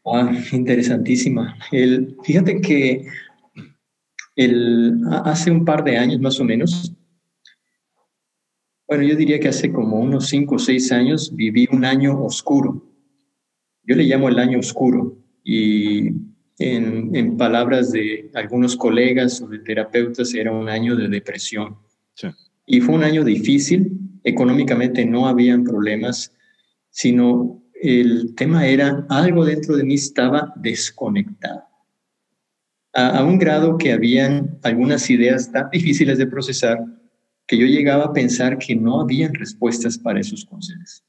Ah, 0.07 0.33
interesantísima. 0.53 1.59
El, 1.73 2.17
fíjate 2.23 2.61
que 2.61 3.07
el, 4.37 5.01
hace 5.25 5.51
un 5.51 5.65
par 5.65 5.85
de 5.85 5.99
años 5.99 6.21
más 6.21 6.41
o 6.41 6.45
menos, 6.45 6.95
bueno, 8.91 9.05
yo 9.05 9.15
diría 9.15 9.39
que 9.39 9.47
hace 9.47 9.71
como 9.73 10.01
unos 10.01 10.27
cinco 10.27 10.57
o 10.57 10.59
seis 10.59 10.91
años 10.91 11.33
viví 11.33 11.69
un 11.71 11.85
año 11.85 12.25
oscuro. 12.25 12.85
Yo 13.85 13.95
le 13.95 14.03
llamo 14.03 14.29
el 14.29 14.37
año 14.41 14.59
oscuro 14.59 15.17
y 15.45 16.09
en, 16.59 17.15
en 17.15 17.37
palabras 17.37 17.93
de 17.93 18.33
algunos 18.35 18.75
colegas 18.75 19.41
o 19.43 19.47
de 19.47 19.61
terapeutas 19.61 20.35
era 20.35 20.51
un 20.51 20.69
año 20.69 20.97
de 20.97 21.07
depresión. 21.07 21.77
Y 22.67 22.81
fue 22.81 22.97
un 22.97 23.05
año 23.05 23.23
difícil, 23.23 23.97
económicamente 24.25 25.07
no 25.07 25.29
habían 25.29 25.63
problemas, 25.63 26.35
sino 26.91 27.63
el 27.81 28.35
tema 28.35 28.67
era 28.67 29.07
algo 29.09 29.45
dentro 29.45 29.77
de 29.77 29.85
mí 29.85 29.95
estaba 29.95 30.53
desconectado. 30.57 31.63
A, 32.93 33.23
un 33.23 33.39
grado 33.39 33.79
que 33.79 33.93
habían 33.93 34.59
algunas 34.65 35.09
ideas 35.11 35.53
tan 35.53 35.71
difíciles 35.71 36.19
de 36.19 36.27
procesar 36.27 36.85
que 37.51 37.59
yo 37.59 37.67
llegaba 37.67 38.05
a 38.05 38.13
pensar 38.13 38.59
que 38.59 38.77
no 38.77 39.01
habían 39.01 39.35
respuestas 39.35 39.99
para 39.99 40.21
esos 40.21 40.45
conceptos. 40.45 41.03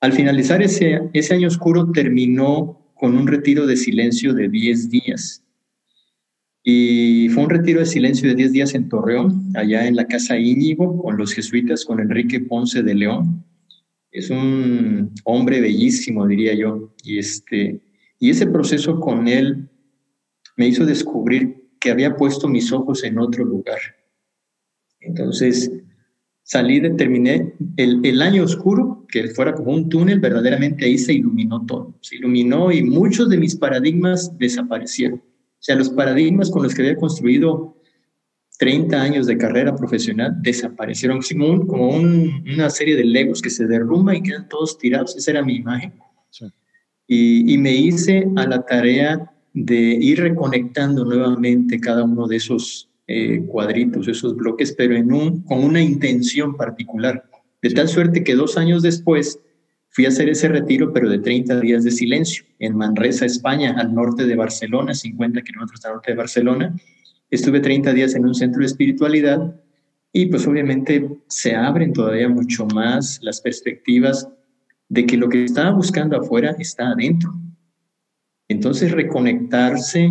Al 0.00 0.12
finalizar 0.12 0.60
ese, 0.60 1.02
ese 1.12 1.34
año 1.34 1.46
oscuro 1.46 1.92
terminó 1.92 2.92
con 2.96 3.16
un 3.16 3.28
retiro 3.28 3.64
de 3.64 3.76
silencio 3.76 4.34
de 4.34 4.48
10 4.48 4.90
días. 4.90 5.44
Y 6.64 7.28
fue 7.28 7.44
un 7.44 7.50
retiro 7.50 7.78
de 7.78 7.86
silencio 7.86 8.28
de 8.28 8.34
10 8.34 8.50
días 8.50 8.74
en 8.74 8.88
Torreón, 8.88 9.52
allá 9.54 9.86
en 9.86 9.94
la 9.94 10.08
Casa 10.08 10.36
Íñigo, 10.36 11.00
con 11.00 11.16
los 11.16 11.32
jesuitas, 11.32 11.84
con 11.84 12.00
Enrique 12.00 12.40
Ponce 12.40 12.82
de 12.82 12.96
León. 12.96 13.44
Es 14.10 14.30
un 14.30 15.12
hombre 15.22 15.60
bellísimo, 15.60 16.26
diría 16.26 16.54
yo. 16.54 16.92
Y, 17.04 17.20
este, 17.20 17.80
y 18.18 18.30
ese 18.30 18.48
proceso 18.48 18.98
con 18.98 19.28
él 19.28 19.70
me 20.56 20.66
hizo 20.66 20.84
descubrir 20.84 21.68
que 21.78 21.92
había 21.92 22.16
puesto 22.16 22.48
mis 22.48 22.72
ojos 22.72 23.04
en 23.04 23.20
otro 23.20 23.44
lugar. 23.44 23.78
Entonces, 25.00 25.70
salí, 26.42 26.80
terminé 26.96 27.54
el, 27.76 28.00
el, 28.04 28.22
año 28.22 28.44
oscuro, 28.44 29.06
que 29.08 29.28
fuera 29.28 29.54
como 29.54 29.72
un 29.72 29.88
túnel, 29.88 30.20
verdaderamente 30.20 30.84
ahí 30.84 30.98
se 30.98 31.14
iluminó 31.14 31.64
todo. 31.66 31.94
Se 32.00 32.16
iluminó 32.16 32.72
y 32.72 32.82
muchos 32.82 33.28
de 33.28 33.38
mis 33.38 33.56
paradigmas 33.56 34.36
desaparecieron. 34.38 35.18
O 35.18 35.60
sea, 35.62 35.76
los 35.76 35.90
paradigmas 35.90 36.50
con 36.50 36.62
los 36.62 36.74
que 36.74 36.82
había 36.82 36.96
construido 36.96 37.76
30 38.58 39.00
años 39.00 39.26
de 39.26 39.38
carrera 39.38 39.74
profesional 39.74 40.36
desaparecieron 40.42 41.20
como, 41.20 41.66
como 41.66 41.90
una 41.90 42.70
serie 42.70 42.96
de 42.96 43.04
legos 43.04 43.40
que 43.40 43.50
se 43.50 43.66
derrumba 43.66 44.16
y 44.16 44.22
quedan 44.22 44.48
todos 44.48 44.78
tirados. 44.78 45.16
Esa 45.16 45.32
era 45.32 45.44
mi 45.44 45.56
imagen. 45.56 45.94
Y, 47.06 47.54
y, 47.54 47.56
me 47.56 47.74
hice 47.74 48.28
a 48.36 48.46
la 48.46 48.66
tarea 48.66 49.32
de 49.54 49.76
ir 49.76 50.20
reconectando 50.20 51.06
nuevamente 51.06 51.80
cada 51.80 52.04
uno 52.04 52.26
de 52.26 52.36
esos 52.36 52.87
eh, 53.08 53.42
cuadritos, 53.46 54.06
esos 54.06 54.36
bloques, 54.36 54.72
pero 54.78 54.94
en 54.94 55.12
un, 55.12 55.42
con 55.42 55.64
una 55.64 55.82
intención 55.82 56.56
particular. 56.56 57.24
De 57.60 57.70
tal 57.70 57.88
suerte 57.88 58.22
que 58.22 58.36
dos 58.36 58.56
años 58.56 58.82
después 58.82 59.40
Fui 59.90 60.04
a 60.04 60.08
hacer 60.08 60.28
ese 60.28 60.48
retiro, 60.48 60.92
pero 60.92 61.08
de 61.08 61.18
30 61.18 61.60
días 61.60 61.82
de 61.82 61.90
silencio, 61.90 62.44
en 62.58 62.76
Manresa, 62.76 63.24
España, 63.24 63.74
al 63.78 63.94
norte 63.94 64.26
de 64.26 64.36
Barcelona, 64.36 64.94
50 64.94 65.42
kilómetros 65.42 65.84
al 65.84 65.94
norte 65.94 66.12
de 66.12 66.16
Barcelona. 66.16 66.76
Estuve 67.30 67.60
30 67.60 67.92
días 67.94 68.14
en 68.14 68.26
un 68.26 68.34
centro 68.34 68.60
de 68.60 68.66
espiritualidad 68.66 69.60
y 70.12 70.26
pues 70.26 70.46
obviamente 70.46 71.08
se 71.28 71.54
abren 71.54 71.92
todavía 71.92 72.28
mucho 72.28 72.66
más 72.66 73.18
las 73.22 73.40
perspectivas 73.40 74.28
de 74.88 75.04
que 75.04 75.16
lo 75.16 75.28
que 75.28 75.44
estaba 75.44 75.70
buscando 75.70 76.16
afuera 76.16 76.54
está 76.58 76.90
adentro. 76.90 77.32
Entonces 78.46 78.92
reconectarse 78.92 80.10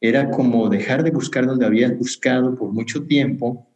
era 0.00 0.30
como 0.30 0.68
dejar 0.68 1.02
de 1.04 1.10
buscar 1.10 1.46
donde 1.46 1.66
había 1.66 1.92
buscado 1.92 2.56
por 2.56 2.72
mucho 2.72 3.04
tiempo 3.04 3.66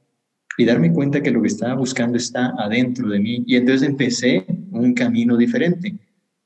y 0.57 0.65
darme 0.65 0.93
cuenta 0.93 1.23
que 1.23 1.31
lo 1.31 1.43
que 1.43 1.49
estaba 1.49 1.75
buscando 1.75 2.17
está 2.17 2.55
adentro 2.59 3.09
de 3.09 3.19
mí. 3.19 3.45
Y 3.47 3.57
entonces 3.57 3.89
empecé 3.89 4.45
un 4.71 4.95
camino 4.95 5.37
diferente, 5.37 5.95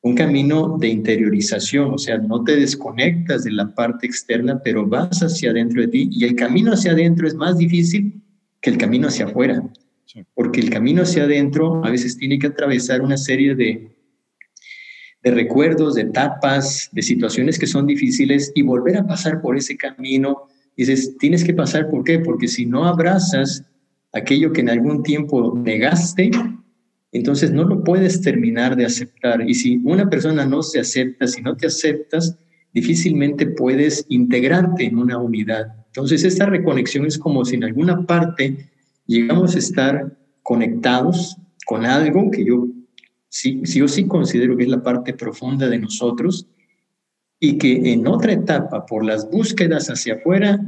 un 0.01 0.15
camino 0.15 0.77
de 0.79 0.89
interiorización, 0.89 1.93
o 1.93 1.99
sea, 1.99 2.19
no 2.19 2.43
te 2.43 2.57
desconectas 2.57 3.45
de 3.45 3.53
la 3.53 3.75
parte 3.75 4.07
externa, 4.07 4.61
pero 4.63 4.87
vas 4.87 5.23
hacia 5.23 5.51
adentro 5.51 5.83
de 5.83 5.89
ti 5.89 6.09
y 6.11 6.25
el 6.25 6.35
camino 6.35 6.73
hacia 6.73 6.93
adentro 6.93 7.27
es 7.27 7.35
más 7.35 7.59
difícil 7.59 8.21
que 8.61 8.71
el 8.71 8.79
camino 8.79 9.09
hacia 9.09 9.27
afuera, 9.27 9.63
porque 10.35 10.61
el 10.61 10.71
camino 10.71 11.03
hacia 11.03 11.25
adentro 11.25 11.85
a 11.85 11.91
veces 11.91 12.17
tiene 12.17 12.39
que 12.39 12.49
atravesar 12.49 13.03
una 13.03 13.17
serie 13.17 13.55
de, 13.55 13.98
de 15.29 15.35
recuerdos, 15.35 15.95
de 15.95 16.03
etapas, 16.03 16.89
de 16.93 17.03
situaciones 17.03 17.59
que 17.59 17.67
son 17.67 17.87
difíciles 17.87 18.51
y 18.55 18.63
volver 18.63 18.97
a 18.97 19.07
pasar 19.07 19.43
por 19.43 19.59
ese 19.59 19.77
camino. 19.77 20.45
Dices, 20.75 21.17
tienes 21.19 21.45
que 21.45 21.53
pasar, 21.53 21.91
¿por 21.91 22.03
qué? 22.03 22.19
Porque 22.19 22.49
si 22.49 22.65
no 22.65 22.87
abrazas 22.87 23.65
aquello 24.13 24.53
que 24.53 24.63
en 24.63 24.71
algún 24.71 25.03
tiempo 25.03 25.55
negaste, 25.55 26.31
entonces 27.13 27.53
no 27.53 27.65
lo 27.65 27.85
puedes 27.85 28.23
terminar 28.23 28.75
de 28.75 28.87
aceptar. 28.87 29.47
Y 29.47 29.53
si 29.53 29.77
una 29.85 30.09
persona 30.09 30.47
no 30.47 30.63
se 30.63 30.81
acepta, 30.81 31.27
si 31.27 31.43
no 31.43 31.57
te 31.57 31.67
aceptas, 31.67 32.39
difícilmente 32.73 33.47
puedes 33.47 34.07
integrarte 34.09 34.85
en 34.87 34.99
una 34.99 35.19
unidad. 35.19 35.75
Entonces 35.89 36.25
esta 36.25 36.47
reconexión 36.47 37.05
es 37.05 37.19
como 37.19 37.45
si 37.45 37.57
en 37.57 37.65
alguna 37.65 38.07
parte 38.07 38.71
llegamos 39.07 39.57
a 39.57 39.59
estar 39.59 40.17
conectados 40.43 41.37
con 41.67 41.85
algo 41.85 42.31
que 42.31 42.47
yo 42.47 42.67
sí, 43.29 43.63
sí 43.65 43.81
o 43.83 43.89
sí 43.89 44.07
considero 44.07 44.57
que 44.57 44.65
es 44.65 44.69
la 44.69 44.83
parte 44.83 45.15
profunda 45.15 45.69
de 45.69 45.79
nosotros 45.79 46.47
y 47.41 47.59
que 47.59 47.93
en 47.93 48.07
otra 48.07 48.33
etapa, 48.33 48.85
por 48.87 49.05
las 49.05 49.31
búsquedas 49.31 49.89
hacia 49.89 50.15
afuera, 50.15 50.61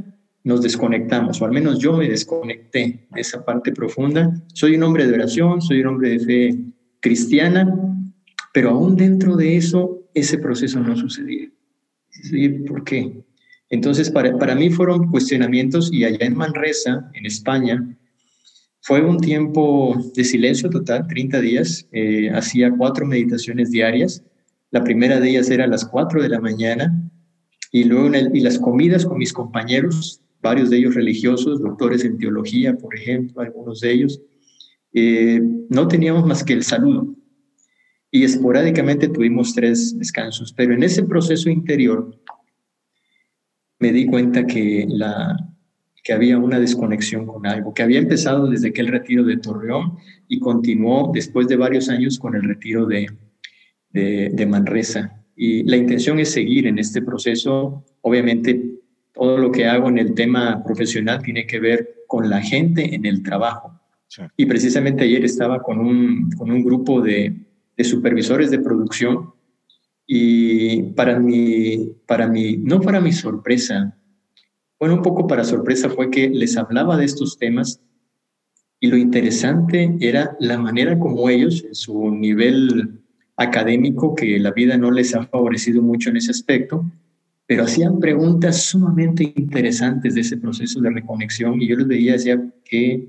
nos 0.43 0.61
desconectamos, 0.61 1.41
o 1.41 1.45
al 1.45 1.51
menos 1.51 1.79
yo 1.79 1.95
me 1.95 2.09
desconecté 2.09 3.07
de 3.11 3.21
esa 3.21 3.45
parte 3.45 3.71
profunda. 3.71 4.33
Soy 4.53 4.75
un 4.75 4.83
hombre 4.83 5.05
de 5.05 5.13
oración, 5.13 5.61
soy 5.61 5.81
un 5.81 5.87
hombre 5.87 6.09
de 6.11 6.19
fe 6.19 6.59
cristiana, 6.99 7.75
pero 8.53 8.71
aún 8.71 8.95
dentro 8.95 9.35
de 9.35 9.57
eso, 9.57 10.09
ese 10.13 10.37
proceso 10.37 10.79
no 10.79 10.95
sucedía. 10.95 11.49
¿Por 12.67 12.83
qué? 12.83 13.23
Entonces, 13.69 14.09
para, 14.09 14.37
para 14.37 14.55
mí 14.55 14.69
fueron 14.69 15.09
cuestionamientos 15.09 15.91
y 15.93 16.03
allá 16.03 16.25
en 16.25 16.35
Manresa, 16.35 17.09
en 17.13 17.25
España, 17.25 17.97
fue 18.81 19.01
un 19.01 19.19
tiempo 19.19 19.95
de 20.15 20.23
silencio 20.23 20.69
total, 20.69 21.07
30 21.07 21.39
días. 21.41 21.87
Eh, 21.91 22.29
hacía 22.31 22.71
cuatro 22.71 23.05
meditaciones 23.05 23.71
diarias. 23.71 24.23
La 24.71 24.83
primera 24.83 25.19
de 25.19 25.29
ellas 25.29 25.49
era 25.49 25.65
a 25.65 25.67
las 25.67 25.85
4 25.85 26.21
de 26.21 26.29
la 26.29 26.39
mañana 26.39 27.11
y 27.71 27.83
luego 27.83 28.09
y 28.33 28.39
las 28.39 28.57
comidas 28.57 29.05
con 29.05 29.17
mis 29.17 29.33
compañeros 29.33 30.21
varios 30.41 30.69
de 30.69 30.77
ellos 30.77 30.95
religiosos, 30.95 31.61
doctores 31.61 32.03
en 32.03 32.17
teología, 32.17 32.75
por 32.75 32.95
ejemplo, 32.95 33.41
algunos 33.41 33.79
de 33.81 33.91
ellos, 33.91 34.21
eh, 34.93 35.39
no 35.69 35.87
teníamos 35.87 36.25
más 36.25 36.43
que 36.43 36.53
el 36.53 36.63
saludo. 36.63 37.15
Y 38.09 38.23
esporádicamente 38.23 39.07
tuvimos 39.07 39.53
tres 39.53 39.97
descansos, 39.97 40.51
pero 40.53 40.73
en 40.73 40.83
ese 40.83 41.03
proceso 41.03 41.49
interior 41.49 42.19
me 43.79 43.93
di 43.93 44.05
cuenta 44.05 44.45
que, 44.45 44.85
la, 44.89 45.37
que 46.03 46.13
había 46.13 46.37
una 46.37 46.59
desconexión 46.59 47.25
con 47.25 47.45
algo, 47.45 47.73
que 47.73 47.83
había 47.83 47.99
empezado 47.99 48.47
desde 48.47 48.69
aquel 48.69 48.87
retiro 48.87 49.23
de 49.23 49.37
Torreón 49.37 49.97
y 50.27 50.39
continuó 50.39 51.11
después 51.13 51.47
de 51.47 51.57
varios 51.57 51.89
años 51.89 52.17
con 52.17 52.35
el 52.35 52.43
retiro 52.43 52.85
de, 52.85 53.07
de, 53.89 54.31
de 54.33 54.45
Manresa. 54.45 55.23
Y 55.35 55.63
la 55.63 55.77
intención 55.77 56.19
es 56.19 56.31
seguir 56.31 56.67
en 56.67 56.79
este 56.79 57.01
proceso, 57.01 57.85
obviamente 58.01 58.71
todo 59.13 59.37
lo 59.37 59.51
que 59.51 59.65
hago 59.65 59.89
en 59.89 59.97
el 59.97 60.13
tema 60.13 60.63
profesional 60.63 61.21
tiene 61.21 61.45
que 61.45 61.59
ver 61.59 62.05
con 62.07 62.29
la 62.29 62.41
gente 62.41 62.95
en 62.95 63.05
el 63.05 63.21
trabajo. 63.23 63.79
Y 64.35 64.45
precisamente 64.45 65.03
ayer 65.03 65.23
estaba 65.23 65.61
con 65.61 65.79
un, 65.79 66.31
con 66.31 66.51
un 66.51 66.63
grupo 66.63 67.01
de, 67.01 67.33
de, 67.77 67.83
supervisores 67.83 68.51
de 68.51 68.59
producción 68.59 69.33
y 70.05 70.83
para 70.93 71.17
mi, 71.17 71.95
para 72.05 72.27
mi, 72.27 72.57
no 72.57 72.81
para 72.81 72.99
mi 72.99 73.13
sorpresa, 73.13 73.97
bueno, 74.81 74.95
un 74.95 75.03
poco 75.03 75.27
para 75.27 75.43
sorpresa 75.43 75.91
fue 75.91 76.09
que 76.09 76.27
les 76.27 76.57
hablaba 76.57 76.97
de 76.97 77.05
estos 77.05 77.37
temas 77.37 77.79
y 78.79 78.87
lo 78.87 78.97
interesante 78.97 79.95
era 79.99 80.35
la 80.39 80.57
manera 80.57 80.97
como 80.97 81.29
ellos, 81.29 81.63
en 81.63 81.75
su 81.75 82.09
nivel 82.09 82.99
académico, 83.35 84.15
que 84.15 84.39
la 84.39 84.49
vida 84.49 84.79
no 84.79 84.89
les 84.89 85.13
ha 85.13 85.27
favorecido 85.27 85.83
mucho 85.83 86.09
en 86.09 86.17
ese 86.17 86.31
aspecto, 86.31 86.83
pero 87.45 87.65
hacían 87.65 87.99
preguntas 87.99 88.63
sumamente 88.63 89.31
interesantes 89.35 90.15
de 90.15 90.21
ese 90.21 90.37
proceso 90.37 90.81
de 90.81 90.89
reconexión 90.89 91.61
y 91.61 91.67
yo 91.67 91.75
les 91.75 91.87
veía 91.87 92.13
decía, 92.13 92.43
qué, 92.65 93.07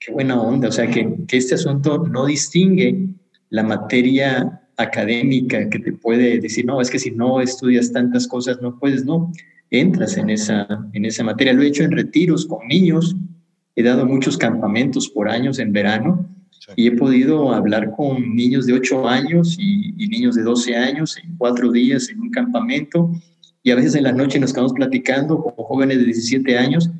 qué 0.00 0.12
buena 0.12 0.42
onda, 0.42 0.70
o 0.70 0.72
sea, 0.72 0.90
que, 0.90 1.18
que 1.28 1.36
este 1.36 1.54
asunto 1.54 1.98
no 1.98 2.26
distingue 2.26 3.06
la 3.50 3.62
materia 3.62 4.60
académica 4.76 5.68
que 5.70 5.78
te 5.78 5.92
puede 5.92 6.40
decir, 6.40 6.66
no, 6.66 6.80
es 6.80 6.90
que 6.90 6.98
si 6.98 7.12
no 7.12 7.40
estudias 7.40 7.92
tantas 7.92 8.26
cosas 8.26 8.60
no 8.60 8.76
puedes, 8.76 9.04
no, 9.04 9.30
entras 9.70 10.16
en 10.16 10.30
esa, 10.30 10.66
en 10.92 11.04
esa 11.04 11.24
materia. 11.24 11.52
Lo 11.52 11.62
he 11.62 11.68
hecho 11.68 11.82
en 11.82 11.92
retiros 11.92 12.46
con 12.46 12.66
niños, 12.68 13.16
he 13.74 13.82
dado 13.82 14.06
muchos 14.06 14.36
campamentos 14.36 15.08
por 15.08 15.28
años 15.28 15.58
en 15.58 15.72
verano 15.72 16.28
y 16.74 16.88
he 16.88 16.92
podido 16.92 17.52
hablar 17.52 17.92
con 17.96 18.34
niños 18.34 18.66
de 18.66 18.72
8 18.72 19.08
años 19.08 19.56
y, 19.58 19.94
y, 20.02 20.08
niños 20.08 20.34
de 20.34 20.42
12 20.42 20.74
años 20.74 21.16
en 21.22 21.36
cuatro 21.36 21.70
días 21.70 22.08
en 22.08 22.20
un 22.20 22.30
campamento 22.30 23.12
y 23.62 23.70
a 23.70 23.76
veces 23.76 23.94
en 23.94 24.04
la 24.04 24.12
noche 24.12 24.40
nos 24.40 24.52
quedamos 24.52 24.72
platicando 24.72 25.40
como 25.40 25.64
jóvenes 25.64 25.98
de 25.98 26.04
17 26.04 26.56
años 26.56 26.90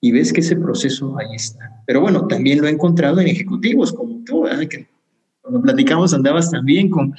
y 0.00 0.10
ves 0.10 0.32
que 0.32 0.40
ese 0.40 0.56
proceso 0.56 1.16
ahí 1.18 1.34
está. 1.34 1.82
Pero 1.86 2.00
bueno, 2.00 2.26
también 2.26 2.60
lo 2.60 2.66
he 2.66 2.70
encontrado 2.70 3.20
en 3.20 3.28
ejecutivos 3.28 3.92
como 3.92 4.22
tú, 4.24 4.44
que 4.68 4.86
cuando 5.40 5.62
platicamos 5.62 6.12
andabas 6.12 6.50
también 6.50 6.90
con, 6.90 7.14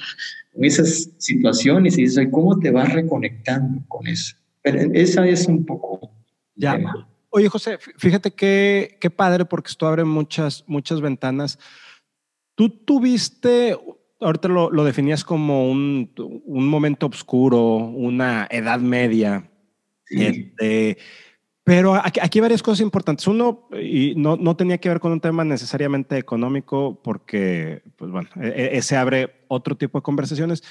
esas 0.54 1.10
situaciones 1.18 1.98
y 1.98 2.02
dices, 2.02 2.28
¿cómo 2.30 2.58
te 2.60 2.70
vas 2.70 2.92
reconectando 2.92 3.82
con 3.88 4.06
eso? 4.06 4.36
Pero 4.64 4.80
esa 4.94 5.24
es 5.28 5.46
un 5.46 5.64
poco... 5.64 6.10
Ya. 6.56 6.80
Oye, 7.30 7.48
José, 7.48 7.78
fíjate 7.98 8.32
qué, 8.32 8.96
qué 9.00 9.10
padre 9.10 9.44
porque 9.44 9.68
esto 9.68 9.86
abre 9.86 10.04
muchas, 10.04 10.64
muchas 10.66 11.00
ventanas. 11.00 11.58
Tú 12.56 12.70
tuviste 12.70 13.76
ahorita 14.20 14.48
lo, 14.48 14.70
lo 14.70 14.84
definías 14.84 15.24
como 15.24 15.70
un, 15.70 16.10
un, 16.46 16.66
momento 16.66 17.06
oscuro, 17.06 17.76
una 17.76 18.46
edad 18.50 18.80
media. 18.80 19.50
Este, 20.08 20.96
pero 21.62 21.94
aquí, 21.94 22.20
aquí, 22.22 22.38
hay 22.38 22.42
varias 22.42 22.62
cosas 22.62 22.80
importantes. 22.80 23.26
Uno, 23.26 23.68
y 23.72 24.14
no, 24.16 24.36
no, 24.36 24.56
tenía 24.56 24.78
que 24.78 24.88
ver 24.88 25.00
con 25.00 25.12
un 25.12 25.20
tema 25.20 25.44
necesariamente 25.44 26.16
económico, 26.18 27.00
porque, 27.02 27.82
pues 27.96 28.10
bueno, 28.10 28.28
ese 28.40 28.94
e, 28.94 28.98
abre 28.98 29.34
otro 29.48 29.76
tipo 29.76 29.98
de 29.98 30.02
conversaciones. 30.02 30.62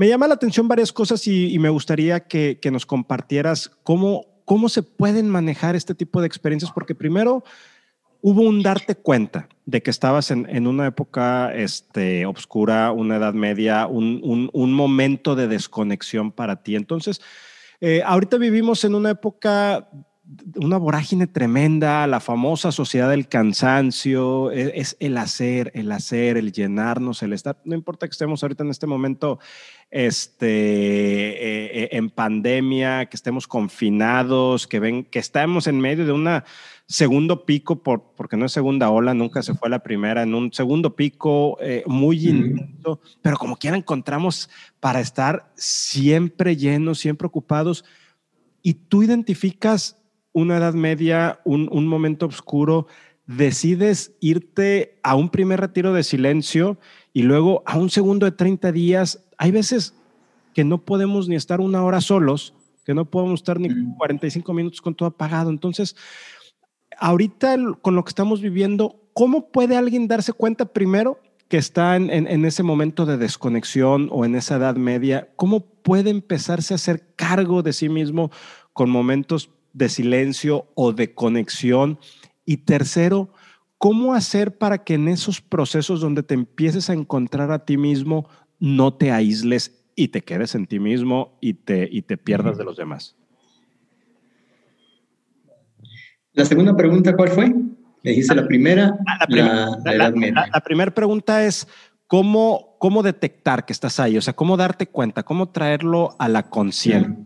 Me 0.00 0.08
llama 0.08 0.26
la 0.26 0.32
atención 0.32 0.66
varias 0.66 0.94
cosas 0.94 1.26
y, 1.26 1.58
me 1.58 1.68
gustaría 1.68 2.20
que, 2.20 2.58
nos 2.72 2.86
compartieras 2.86 3.70
cómo, 3.82 4.24
cómo 4.46 4.70
se 4.70 4.82
pueden 4.82 5.28
manejar 5.28 5.76
este 5.76 5.94
tipo 5.94 6.22
de 6.22 6.26
experiencias, 6.26 6.72
porque 6.72 6.94
primero 6.94 7.44
hubo 8.22 8.40
un 8.40 8.62
darte 8.62 8.94
cuenta 8.94 9.46
de 9.66 9.82
que 9.82 9.90
estabas 9.90 10.30
en, 10.30 10.48
en 10.48 10.66
una 10.66 10.86
época 10.86 11.54
este, 11.54 12.24
obscura, 12.24 12.92
una 12.92 13.16
edad 13.16 13.34
media, 13.34 13.86
un, 13.86 14.22
un, 14.24 14.48
un 14.54 14.72
momento 14.72 15.34
de 15.34 15.48
desconexión 15.48 16.32
para 16.32 16.62
ti. 16.62 16.76
Entonces, 16.76 17.20
eh, 17.82 18.00
ahorita 18.02 18.38
vivimos 18.38 18.84
en 18.84 18.94
una 18.94 19.10
época 19.10 19.86
una 20.56 20.76
vorágine 20.76 21.26
tremenda, 21.26 22.06
la 22.06 22.20
famosa 22.20 22.72
sociedad 22.72 23.10
del 23.10 23.28
cansancio, 23.28 24.52
e, 24.52 24.78
es, 24.80 24.96
el 25.00 25.16
hacer, 25.16 25.72
el 25.74 25.90
hacer, 25.92 26.36
el 26.36 26.52
llenarnos, 26.52 27.22
el 27.22 27.32
estar, 27.32 27.60
no 27.64 27.74
importa 27.74 28.06
que 28.06 28.12
estemos 28.12 28.42
ahorita 28.42 28.64
en 28.64 28.70
este 28.70 28.86
momento 28.86 29.38
este, 29.90 30.46
eh, 30.46 31.82
eh, 31.82 31.88
en 31.92 32.10
pandemia, 32.10 33.06
que 33.06 33.16
estemos 33.16 33.48
confinados, 33.48 34.66
que, 34.68 34.78
ven, 34.78 35.04
que 35.04 35.18
estamos 35.18 35.66
en 35.66 35.80
medio 35.80 36.06
de 36.06 36.12
un 36.12 36.28
segundo 36.86 37.44
pico, 37.44 37.82
por, 37.82 38.12
porque 38.16 38.36
no 38.36 38.46
es 38.46 38.52
segunda 38.52 38.90
ola, 38.90 39.14
nunca 39.14 39.42
se 39.42 39.54
fue 39.54 39.68
la 39.68 39.80
primera, 39.80 40.22
en 40.22 40.34
un 40.34 40.52
segundo 40.52 40.94
pico 40.94 41.58
eh, 41.60 41.82
muy 41.86 42.28
intenso, 42.28 43.00
pero 43.20 43.36
como 43.36 43.56
quiera 43.56 43.76
encontramos 43.76 44.48
para 44.78 45.00
estar 45.00 45.50
siempre 45.56 46.56
llenos, 46.56 47.00
siempre 47.00 47.26
ocupados, 47.26 47.84
y 48.62 48.74
tú 48.74 49.02
identificas 49.02 49.96
una 50.32 50.58
edad 50.58 50.74
media, 50.74 51.40
un, 51.44 51.68
un 51.72 51.88
momento 51.88 52.26
oscuro, 52.26 52.86
decides 53.36 54.12
irte 54.18 54.98
a 55.04 55.14
un 55.14 55.28
primer 55.28 55.60
retiro 55.60 55.92
de 55.92 56.02
silencio 56.02 56.78
y 57.12 57.22
luego 57.22 57.62
a 57.64 57.78
un 57.78 57.88
segundo 57.88 58.26
de 58.26 58.32
30 58.32 58.72
días. 58.72 59.24
Hay 59.38 59.52
veces 59.52 59.94
que 60.52 60.64
no 60.64 60.78
podemos 60.78 61.28
ni 61.28 61.36
estar 61.36 61.60
una 61.60 61.84
hora 61.84 62.00
solos, 62.00 62.54
que 62.84 62.92
no 62.92 63.04
podemos 63.04 63.40
estar 63.40 63.60
ni 63.60 63.68
45 63.96 64.52
minutos 64.52 64.80
con 64.80 64.96
todo 64.96 65.08
apagado. 65.08 65.50
Entonces, 65.50 65.94
ahorita 66.98 67.56
con 67.82 67.94
lo 67.94 68.04
que 68.04 68.10
estamos 68.10 68.40
viviendo, 68.40 69.00
¿cómo 69.14 69.50
puede 69.50 69.76
alguien 69.76 70.08
darse 70.08 70.32
cuenta 70.32 70.64
primero 70.64 71.20
que 71.46 71.56
está 71.56 71.94
en, 71.94 72.10
en, 72.10 72.26
en, 72.26 72.44
ese 72.44 72.64
momento 72.64 73.06
de 73.06 73.16
desconexión 73.16 74.08
o 74.10 74.24
en 74.24 74.34
esa 74.34 74.56
edad 74.56 74.74
media? 74.74 75.28
¿Cómo 75.36 75.60
puede 75.60 76.10
empezarse 76.10 76.74
a 76.74 76.76
hacer 76.76 77.14
cargo 77.14 77.62
de 77.62 77.72
sí 77.72 77.88
mismo 77.88 78.32
con 78.72 78.90
momentos 78.90 79.50
de 79.72 79.88
silencio 79.88 80.66
o 80.74 80.92
de 80.92 81.14
conexión. 81.14 81.98
Y 82.50 82.56
tercero, 82.56 83.32
¿cómo 83.78 84.12
hacer 84.12 84.58
para 84.58 84.82
que 84.82 84.94
en 84.94 85.06
esos 85.06 85.40
procesos 85.40 86.00
donde 86.00 86.24
te 86.24 86.34
empieces 86.34 86.90
a 86.90 86.94
encontrar 86.94 87.52
a 87.52 87.64
ti 87.64 87.76
mismo, 87.76 88.28
no 88.58 88.92
te 88.92 89.12
aísles 89.12 89.84
y 89.94 90.08
te 90.08 90.22
quedes 90.22 90.56
en 90.56 90.66
ti 90.66 90.80
mismo 90.80 91.38
y 91.40 91.54
te, 91.54 91.88
y 91.88 92.02
te 92.02 92.16
pierdas 92.16 92.58
de 92.58 92.64
los 92.64 92.76
demás? 92.76 93.14
La 96.32 96.44
segunda 96.44 96.76
pregunta, 96.76 97.14
¿cuál 97.14 97.28
fue? 97.28 97.50
Me 97.50 98.10
dijiste 98.10 98.34
la 98.34 98.48
primera. 98.48 98.98
La, 99.28 100.60
primera 100.64 100.92
pregunta 100.92 101.44
es, 101.44 101.68
¿cómo, 102.08 102.74
¿cómo 102.80 103.04
detectar 103.04 103.64
que 103.64 103.72
estás 103.72 104.00
ahí? 104.00 104.18
O 104.18 104.22
sea, 104.22 104.34
¿cómo 104.34 104.56
darte 104.56 104.88
cuenta? 104.88 105.22
¿Cómo 105.22 105.50
traerlo 105.50 106.16
a 106.18 106.28
la 106.28 106.50
conciencia? 106.50 107.16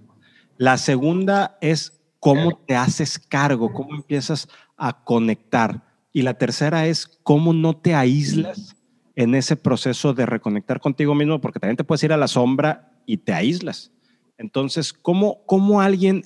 La 0.58 0.76
segunda 0.76 1.56
es, 1.62 1.98
cómo 2.24 2.58
te 2.66 2.74
haces 2.74 3.18
cargo, 3.18 3.70
cómo 3.72 3.94
empiezas 3.94 4.48
a 4.76 5.04
conectar. 5.04 5.82
Y 6.12 6.22
la 6.22 6.34
tercera 6.34 6.86
es 6.86 7.06
cómo 7.22 7.52
no 7.52 7.76
te 7.76 7.94
aíslas 7.94 8.76
en 9.16 9.34
ese 9.34 9.56
proceso 9.56 10.14
de 10.14 10.26
reconectar 10.26 10.80
contigo 10.80 11.14
mismo, 11.14 11.40
porque 11.40 11.60
también 11.60 11.76
te 11.76 11.84
puedes 11.84 12.02
ir 12.02 12.12
a 12.12 12.16
la 12.16 12.28
sombra 12.28 12.92
y 13.06 13.18
te 13.18 13.32
aíslas. 13.32 13.92
Entonces, 14.38 14.92
¿cómo, 14.92 15.44
cómo 15.46 15.80
alguien 15.80 16.22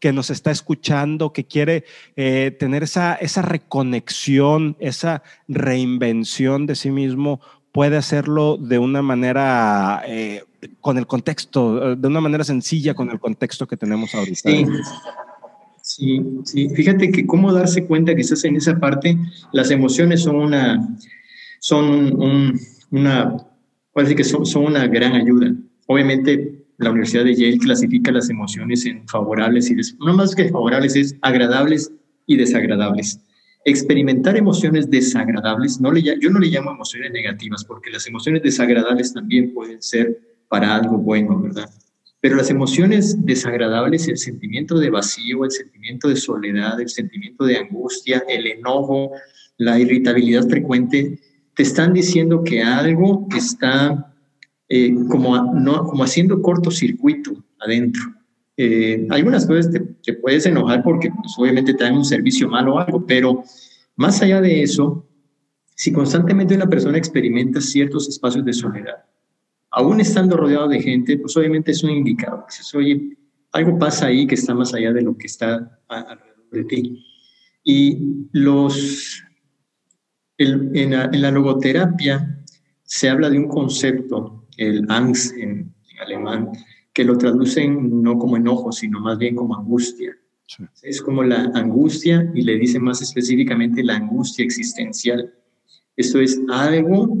que 0.00 0.12
nos 0.12 0.30
está 0.30 0.50
escuchando, 0.50 1.32
que 1.32 1.44
quiere 1.44 1.84
eh, 2.16 2.54
tener 2.58 2.82
esa, 2.82 3.14
esa 3.14 3.40
reconexión, 3.40 4.76
esa 4.80 5.22
reinvención 5.48 6.66
de 6.66 6.74
sí 6.74 6.90
mismo, 6.90 7.40
puede 7.70 7.96
hacerlo 7.96 8.58
de 8.58 8.78
una 8.78 9.00
manera 9.00 10.02
eh, 10.06 10.44
con 10.80 10.98
el 10.98 11.06
contexto, 11.06 11.96
de 11.96 12.08
una 12.08 12.20
manera 12.20 12.44
sencilla 12.44 12.94
con 12.94 13.10
el 13.10 13.18
contexto 13.18 13.66
que 13.66 13.76
tenemos 13.76 14.14
ahorita. 14.14 14.50
Sí, 14.50 14.66
sí, 15.96 16.68
Fíjate 16.74 17.10
que 17.10 17.26
cómo 17.26 17.52
darse 17.52 17.84
cuenta 17.86 18.14
que 18.14 18.22
estás 18.22 18.44
en 18.44 18.56
esa 18.56 18.78
parte, 18.78 19.16
las 19.52 19.70
emociones 19.70 20.22
son 20.22 20.36
una, 20.36 20.96
son 21.60 22.16
una, 22.90 23.36
decir 23.94 24.16
que 24.16 24.24
son, 24.24 24.46
son 24.46 24.64
una 24.64 24.86
gran 24.86 25.12
ayuda. 25.12 25.54
Obviamente 25.86 26.64
la 26.78 26.90
Universidad 26.90 27.24
de 27.24 27.34
Yale 27.34 27.58
clasifica 27.58 28.10
las 28.10 28.30
emociones 28.30 28.86
en 28.86 29.06
favorables 29.08 29.70
y 29.70 29.76
no 30.04 30.14
más 30.14 30.34
que 30.34 30.48
favorables, 30.48 30.96
es 30.96 31.16
agradables 31.22 31.92
y 32.26 32.36
desagradables 32.36 33.20
experimentar 33.64 34.36
emociones 34.36 34.90
desagradables, 34.90 35.80
no 35.80 35.92
le, 35.92 36.02
yo 36.02 36.30
no 36.30 36.38
le 36.38 36.48
llamo 36.48 36.72
emociones 36.72 37.12
negativas, 37.12 37.64
porque 37.64 37.90
las 37.90 38.06
emociones 38.06 38.42
desagradables 38.42 39.12
también 39.12 39.52
pueden 39.54 39.80
ser 39.80 40.20
para 40.48 40.74
algo 40.74 40.98
bueno, 40.98 41.40
¿verdad? 41.40 41.70
Pero 42.22 42.36
las 42.36 42.50
emociones 42.50 43.26
desagradables, 43.26 44.06
el 44.06 44.16
sentimiento 44.16 44.78
de 44.78 44.90
vacío, 44.90 45.44
el 45.44 45.50
sentimiento 45.50 46.08
de 46.08 46.14
soledad, 46.14 46.80
el 46.80 46.88
sentimiento 46.88 47.44
de 47.44 47.56
angustia, 47.56 48.22
el 48.28 48.46
enojo, 48.46 49.10
la 49.58 49.76
irritabilidad 49.80 50.48
frecuente, 50.48 51.18
te 51.54 51.64
están 51.64 51.92
diciendo 51.92 52.44
que 52.44 52.62
algo 52.62 53.26
está 53.36 54.14
eh, 54.68 54.94
como, 55.08 55.52
no, 55.52 55.84
como 55.84 56.04
haciendo 56.04 56.40
cortocircuito 56.40 57.44
adentro. 57.58 58.02
Eh, 58.56 59.04
algunas 59.10 59.44
cosas 59.44 59.72
te, 59.72 60.12
puedes 60.14 60.46
enojar 60.46 60.84
porque 60.84 61.10
pues, 61.10 61.34
obviamente 61.36 61.74
te 61.74 61.82
dan 61.82 61.96
un 61.96 62.04
servicio 62.04 62.48
malo 62.48 62.74
o 62.74 62.78
algo, 62.78 63.04
pero 63.04 63.42
más 63.96 64.22
allá 64.22 64.40
de 64.40 64.62
eso, 64.62 65.08
si 65.74 65.92
constantemente 65.92 66.54
una 66.54 66.68
persona 66.68 66.98
experimenta 66.98 67.60
ciertos 67.60 68.08
espacios 68.08 68.44
de 68.44 68.52
soledad, 68.52 69.04
aún 69.72 70.00
estando 70.00 70.36
rodeado 70.36 70.68
de 70.68 70.80
gente, 70.80 71.18
pues 71.18 71.36
obviamente 71.36 71.72
es 71.72 71.82
un 71.82 71.90
indicador. 71.90 72.44
Dices, 72.46 72.74
oye, 72.74 73.16
algo 73.52 73.78
pasa 73.78 74.06
ahí 74.06 74.26
que 74.26 74.34
está 74.34 74.54
más 74.54 74.72
allá 74.74 74.92
de 74.92 75.02
lo 75.02 75.16
que 75.16 75.26
está 75.26 75.80
alrededor 75.88 76.50
de 76.50 76.64
ti. 76.64 77.06
Y 77.64 78.28
los, 78.32 79.22
en, 80.38 80.90
la, 80.90 81.30
logoterapia 81.30 82.44
se 82.82 83.08
habla 83.08 83.30
de 83.30 83.38
un 83.38 83.48
concepto, 83.48 84.46
el 84.56 84.84
Angst 84.90 85.36
en 85.38 85.74
alemán, 86.00 86.50
que 86.92 87.04
lo 87.04 87.16
traducen 87.16 88.02
no 88.02 88.18
como 88.18 88.36
enojo, 88.36 88.72
sino 88.72 89.00
más 89.00 89.16
bien 89.18 89.34
como 89.34 89.56
angustia. 89.56 90.14
Es 90.82 91.00
como 91.00 91.22
la 91.22 91.50
angustia 91.54 92.30
y 92.34 92.42
le 92.42 92.58
dice 92.58 92.78
más 92.78 93.00
específicamente 93.00 93.82
la 93.82 93.96
angustia 93.96 94.44
existencial. 94.44 95.32
Esto 95.96 96.20
es 96.20 96.38
algo 96.50 97.16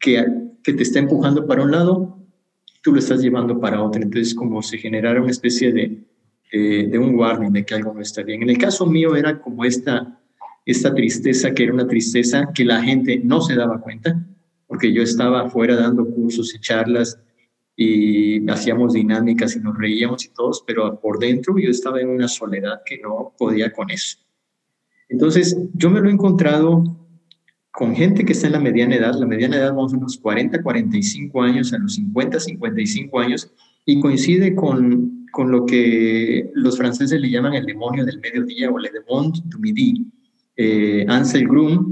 que, 0.00 0.24
te 0.62 0.82
está 0.82 0.98
empujando 0.98 1.46
para 1.46 1.62
un 1.62 1.70
lado, 1.70 2.18
tú 2.82 2.92
lo 2.92 2.98
estás 2.98 3.20
llevando 3.20 3.60
para 3.60 3.82
otro. 3.82 4.02
Entonces, 4.02 4.34
como 4.34 4.62
se 4.62 4.78
generara 4.78 5.20
una 5.20 5.30
especie 5.30 5.72
de, 5.72 6.04
de 6.52 6.98
un 6.98 7.14
warning 7.14 7.52
de 7.52 7.64
que 7.64 7.74
algo 7.74 7.94
no 7.94 8.00
está 8.00 8.22
bien. 8.22 8.42
En 8.42 8.50
el 8.50 8.58
caso 8.58 8.86
mío 8.86 9.14
era 9.14 9.40
como 9.40 9.64
esta, 9.64 10.20
esta 10.64 10.94
tristeza, 10.94 11.52
que 11.52 11.64
era 11.64 11.74
una 11.74 11.86
tristeza 11.86 12.50
que 12.54 12.64
la 12.64 12.82
gente 12.82 13.20
no 13.22 13.40
se 13.40 13.54
daba 13.54 13.80
cuenta, 13.80 14.26
porque 14.66 14.92
yo 14.92 15.02
estaba 15.02 15.42
afuera 15.42 15.76
dando 15.76 16.06
cursos 16.06 16.54
y 16.54 16.60
charlas 16.60 17.18
y 17.76 18.48
hacíamos 18.50 18.92
dinámicas 18.92 19.56
y 19.56 19.60
nos 19.60 19.76
reíamos 19.76 20.24
y 20.24 20.28
todos, 20.28 20.62
pero 20.66 21.00
por 21.00 21.18
dentro 21.18 21.58
yo 21.58 21.70
estaba 21.70 22.00
en 22.00 22.10
una 22.10 22.28
soledad 22.28 22.82
que 22.84 22.98
no 22.98 23.32
podía 23.38 23.72
con 23.72 23.90
eso. 23.90 24.18
Entonces, 25.08 25.56
yo 25.74 25.90
me 25.90 26.00
lo 26.00 26.08
he 26.08 26.12
encontrado 26.12 26.99
con 27.80 27.96
gente 27.96 28.26
que 28.26 28.34
está 28.34 28.46
en 28.46 28.52
la 28.52 28.60
mediana 28.60 28.96
edad, 28.96 29.14
la 29.18 29.24
mediana 29.24 29.56
edad 29.56 29.70
vamos 29.70 29.94
a 29.94 29.96
unos 29.96 30.18
40, 30.18 30.62
45 30.62 31.42
años, 31.42 31.72
a 31.72 31.78
los 31.78 31.94
50, 31.94 32.38
55 32.38 33.18
años, 33.18 33.50
y 33.86 33.98
coincide 34.00 34.54
con, 34.54 35.24
con 35.32 35.50
lo 35.50 35.64
que 35.64 36.50
los 36.52 36.76
franceses 36.76 37.18
le 37.18 37.30
llaman 37.30 37.54
el 37.54 37.64
demonio 37.64 38.04
del 38.04 38.20
mediodía 38.20 38.70
o 38.70 38.78
le 38.78 38.90
démon 38.90 39.32
du 39.46 39.58
midi. 39.58 40.06
Eh, 40.58 41.06
Ansel 41.08 41.48
Grum, 41.48 41.90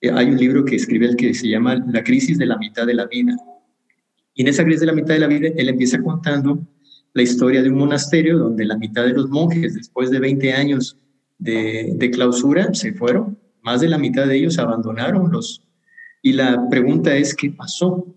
eh, 0.00 0.10
hay 0.10 0.30
un 0.30 0.36
libro 0.36 0.64
que 0.64 0.74
escribe 0.74 1.06
el 1.06 1.14
que 1.14 1.32
se 1.32 1.46
llama 1.46 1.76
La 1.76 2.02
crisis 2.02 2.36
de 2.36 2.46
la 2.46 2.58
mitad 2.58 2.84
de 2.84 2.94
la 2.94 3.06
vida, 3.06 3.36
y 4.34 4.42
en 4.42 4.48
esa 4.48 4.64
crisis 4.64 4.80
de 4.80 4.86
la 4.86 4.94
mitad 4.94 5.14
de 5.14 5.20
la 5.20 5.28
vida, 5.28 5.50
él 5.56 5.68
empieza 5.68 6.02
contando 6.02 6.66
la 7.14 7.22
historia 7.22 7.62
de 7.62 7.68
un 7.68 7.78
monasterio 7.78 8.36
donde 8.36 8.64
la 8.64 8.76
mitad 8.76 9.04
de 9.04 9.12
los 9.12 9.30
monjes, 9.30 9.76
después 9.76 10.10
de 10.10 10.18
20 10.18 10.52
años 10.54 10.98
de, 11.38 12.10
clausura, 12.12 12.74
se 12.74 12.92
fueron. 12.94 13.38
Más 13.62 13.80
de 13.80 13.88
la 13.88 13.98
mitad 13.98 14.26
de 14.26 14.36
ellos 14.36 14.58
abandonaron 14.58 15.30
los, 15.30 15.62
Y 16.22 16.32
la 16.32 16.68
pregunta 16.68 17.14
es, 17.16 17.34
¿qué 17.34 17.50
pasó? 17.50 18.16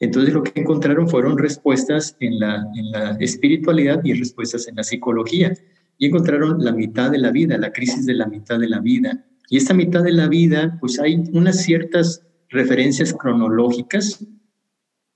Entonces 0.00 0.34
lo 0.34 0.42
que 0.42 0.60
encontraron 0.60 1.08
fueron 1.08 1.38
respuestas 1.38 2.16
en 2.20 2.40
la, 2.40 2.66
en 2.74 2.90
la 2.90 3.16
espiritualidad 3.20 4.00
y 4.04 4.14
respuestas 4.14 4.66
en 4.68 4.76
la 4.76 4.82
psicología. 4.82 5.52
Y 5.98 6.06
encontraron 6.06 6.64
la 6.64 6.72
mitad 6.72 7.10
de 7.10 7.18
la 7.18 7.30
vida, 7.30 7.56
la 7.58 7.72
crisis 7.72 8.06
de 8.06 8.14
la 8.14 8.26
mitad 8.26 8.58
de 8.58 8.68
la 8.68 8.80
vida. 8.80 9.24
Y 9.48 9.58
esta 9.58 9.74
mitad 9.74 10.02
de 10.02 10.12
la 10.12 10.28
vida, 10.28 10.76
pues 10.80 10.98
hay 10.98 11.22
unas 11.32 11.62
ciertas 11.62 12.22
referencias 12.48 13.12
cronológicas, 13.12 14.24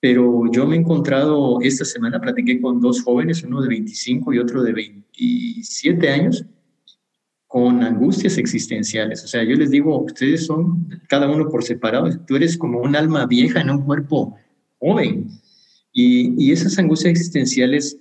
pero 0.01 0.43
yo 0.53 0.67
me 0.67 0.77
he 0.77 0.81
encontrado, 0.81 1.61
esta 1.62 1.85
semana 1.85 2.21
platiqué 2.21 2.61
con 2.61 2.81
dos 2.81 3.03
jóvenes, 3.03 3.43
uno 3.43 3.62
de 3.62 3.69
25 3.69 4.35
y 4.35 4.39
otro 4.39 4.62
de 4.62 4.73
27 4.73 6.09
años, 6.11 6.45
con 7.57 7.83
angustias 7.83 8.37
existenciales. 8.37 9.25
O 9.25 9.29
sea, 9.29 9.42
yo 9.42 9.57
les 9.57 9.71
digo, 9.71 10.03
ustedes 10.03 10.45
son 10.45 10.90
cada 11.09 11.27
uno 11.27 11.49
por 11.49 11.64
separado, 11.64 12.11
tú 12.27 12.37
eres 12.37 12.59
como 12.59 12.81
un 12.81 12.95
alma 12.95 13.25
vieja 13.25 13.62
en 13.62 13.71
un 13.71 13.81
cuerpo 13.81 14.37
joven. 14.79 15.31
Y, 15.90 16.53
esas 16.53 16.79
angustias 16.79 17.12
existenciales, 17.12 17.97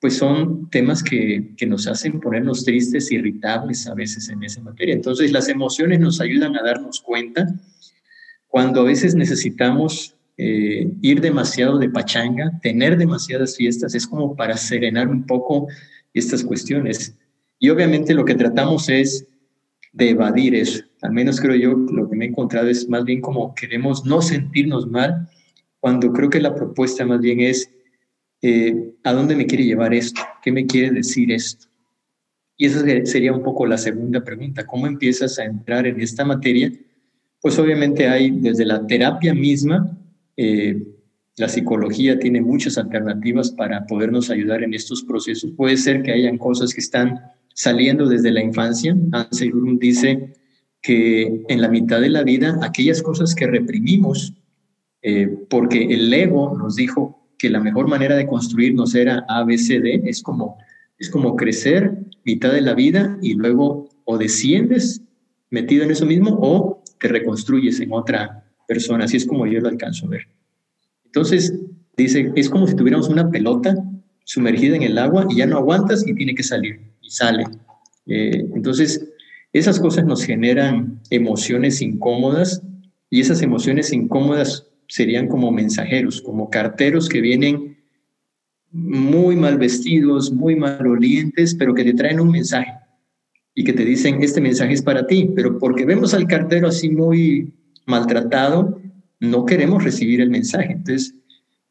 pues 0.00 0.16
son 0.16 0.68
temas 0.70 1.04
que, 1.04 1.54
que, 1.56 1.66
nos 1.66 1.86
hacen 1.86 2.18
ponernos 2.18 2.64
tristes, 2.64 3.12
irritables 3.12 3.86
a 3.86 3.94
veces 3.94 4.28
en 4.28 4.42
esa 4.42 4.60
materia. 4.60 4.96
Entonces, 4.96 5.30
las 5.30 5.48
emociones 5.48 6.00
nos 6.00 6.20
ayudan 6.20 6.56
a 6.56 6.62
darnos 6.64 7.00
cuenta 7.00 7.46
cuando 8.48 8.80
a 8.80 8.84
veces 8.86 9.14
necesitamos 9.14 10.16
eh, 10.36 10.90
ir 11.00 11.20
demasiado 11.20 11.78
de 11.78 11.90
pachanga, 11.90 12.58
tener 12.60 12.98
demasiadas 12.98 13.56
fiestas, 13.56 13.94
es 13.94 14.04
como 14.04 14.34
para 14.34 14.56
serenar 14.56 15.06
un 15.06 15.26
poco 15.26 15.68
estas 16.12 16.42
cuestiones. 16.42 17.14
Y 17.60 17.68
obviamente 17.68 18.14
lo 18.14 18.24
que 18.24 18.34
tratamos 18.34 18.88
es 18.88 19.28
de 19.92 20.10
evadir 20.10 20.54
eso. 20.54 20.82
Al 21.02 21.12
menos 21.12 21.40
creo 21.40 21.54
yo, 21.54 21.72
lo 21.72 22.08
que 22.08 22.16
me 22.16 22.24
he 22.24 22.28
encontrado 22.28 22.68
es 22.68 22.88
más 22.88 23.04
bien 23.04 23.20
como 23.20 23.54
queremos 23.54 24.04
no 24.04 24.22
sentirnos 24.22 24.88
mal, 24.88 25.28
cuando 25.78 26.12
creo 26.12 26.30
que 26.30 26.40
la 26.40 26.54
propuesta 26.54 27.04
más 27.04 27.20
bien 27.20 27.40
es, 27.40 27.70
eh, 28.42 28.94
¿a 29.04 29.12
dónde 29.12 29.36
me 29.36 29.46
quiere 29.46 29.64
llevar 29.64 29.92
esto? 29.92 30.22
¿Qué 30.42 30.50
me 30.50 30.66
quiere 30.66 30.90
decir 30.90 31.30
esto? 31.32 31.66
Y 32.56 32.66
esa 32.66 32.80
sería 33.04 33.32
un 33.32 33.42
poco 33.42 33.66
la 33.66 33.78
segunda 33.78 34.24
pregunta. 34.24 34.66
¿Cómo 34.66 34.86
empiezas 34.86 35.38
a 35.38 35.44
entrar 35.44 35.86
en 35.86 36.00
esta 36.00 36.24
materia? 36.24 36.72
Pues 37.42 37.58
obviamente 37.58 38.08
hay 38.08 38.30
desde 38.30 38.64
la 38.64 38.86
terapia 38.86 39.34
misma, 39.34 39.98
eh, 40.36 40.82
la 41.36 41.48
psicología 41.48 42.18
tiene 42.18 42.40
muchas 42.40 42.78
alternativas 42.78 43.50
para 43.50 43.86
podernos 43.86 44.30
ayudar 44.30 44.62
en 44.62 44.72
estos 44.72 45.02
procesos. 45.02 45.52
Puede 45.56 45.76
ser 45.76 46.02
que 46.02 46.12
hayan 46.12 46.36
cosas 46.38 46.72
que 46.74 46.80
están 46.80 47.18
saliendo 47.54 48.08
desde 48.08 48.30
la 48.30 48.42
infancia. 48.42 48.96
Ansel 49.12 49.52
dice 49.78 50.34
que 50.82 51.44
en 51.48 51.60
la 51.60 51.68
mitad 51.68 52.00
de 52.00 52.08
la 52.08 52.22
vida, 52.22 52.58
aquellas 52.62 53.02
cosas 53.02 53.34
que 53.34 53.46
reprimimos, 53.46 54.34
eh, 55.02 55.28
porque 55.48 55.84
el 55.84 56.12
ego 56.12 56.56
nos 56.56 56.76
dijo 56.76 57.28
que 57.38 57.50
la 57.50 57.60
mejor 57.60 57.88
manera 57.88 58.16
de 58.16 58.26
construirnos 58.26 58.94
era 58.94 59.24
ABCD, 59.28 60.06
es 60.06 60.22
como, 60.22 60.58
es 60.98 61.10
como 61.10 61.36
crecer 61.36 61.98
mitad 62.24 62.52
de 62.52 62.60
la 62.60 62.74
vida 62.74 63.18
y 63.22 63.34
luego 63.34 63.88
o 64.04 64.18
desciendes 64.18 65.02
metido 65.50 65.84
en 65.84 65.90
eso 65.90 66.06
mismo 66.06 66.38
o 66.40 66.82
te 66.98 67.08
reconstruyes 67.08 67.80
en 67.80 67.92
otra 67.92 68.44
persona. 68.68 69.04
Así 69.04 69.16
es 69.16 69.26
como 69.26 69.46
yo 69.46 69.60
lo 69.60 69.68
alcanzo 69.68 70.06
a 70.06 70.10
ver. 70.10 70.28
Entonces, 71.06 71.58
dice, 71.96 72.30
es 72.36 72.48
como 72.48 72.66
si 72.66 72.76
tuviéramos 72.76 73.08
una 73.08 73.30
pelota 73.30 73.74
sumergida 74.24 74.76
en 74.76 74.82
el 74.82 74.98
agua 74.98 75.26
y 75.28 75.36
ya 75.36 75.46
no 75.46 75.56
aguantas 75.56 76.06
y 76.06 76.14
tiene 76.14 76.34
que 76.34 76.42
salir 76.42 76.89
sale. 77.10 77.44
Eh, 78.06 78.46
entonces, 78.54 79.06
esas 79.52 79.80
cosas 79.80 80.04
nos 80.04 80.24
generan 80.24 81.00
emociones 81.10 81.82
incómodas 81.82 82.62
y 83.10 83.20
esas 83.20 83.42
emociones 83.42 83.92
incómodas 83.92 84.68
serían 84.86 85.28
como 85.28 85.50
mensajeros, 85.50 86.22
como 86.22 86.50
carteros 86.50 87.08
que 87.08 87.20
vienen 87.20 87.78
muy 88.70 89.34
mal 89.34 89.58
vestidos, 89.58 90.32
muy 90.32 90.54
malolientes, 90.54 91.54
pero 91.56 91.74
que 91.74 91.84
te 91.84 91.94
traen 91.94 92.20
un 92.20 92.30
mensaje 92.30 92.72
y 93.54 93.64
que 93.64 93.72
te 93.72 93.84
dicen, 93.84 94.22
este 94.22 94.40
mensaje 94.40 94.72
es 94.72 94.82
para 94.82 95.06
ti, 95.06 95.30
pero 95.34 95.58
porque 95.58 95.84
vemos 95.84 96.14
al 96.14 96.28
cartero 96.28 96.68
así 96.68 96.88
muy 96.88 97.52
maltratado, 97.86 98.80
no 99.18 99.44
queremos 99.44 99.82
recibir 99.82 100.20
el 100.20 100.30
mensaje. 100.30 100.72
Entonces, 100.72 101.14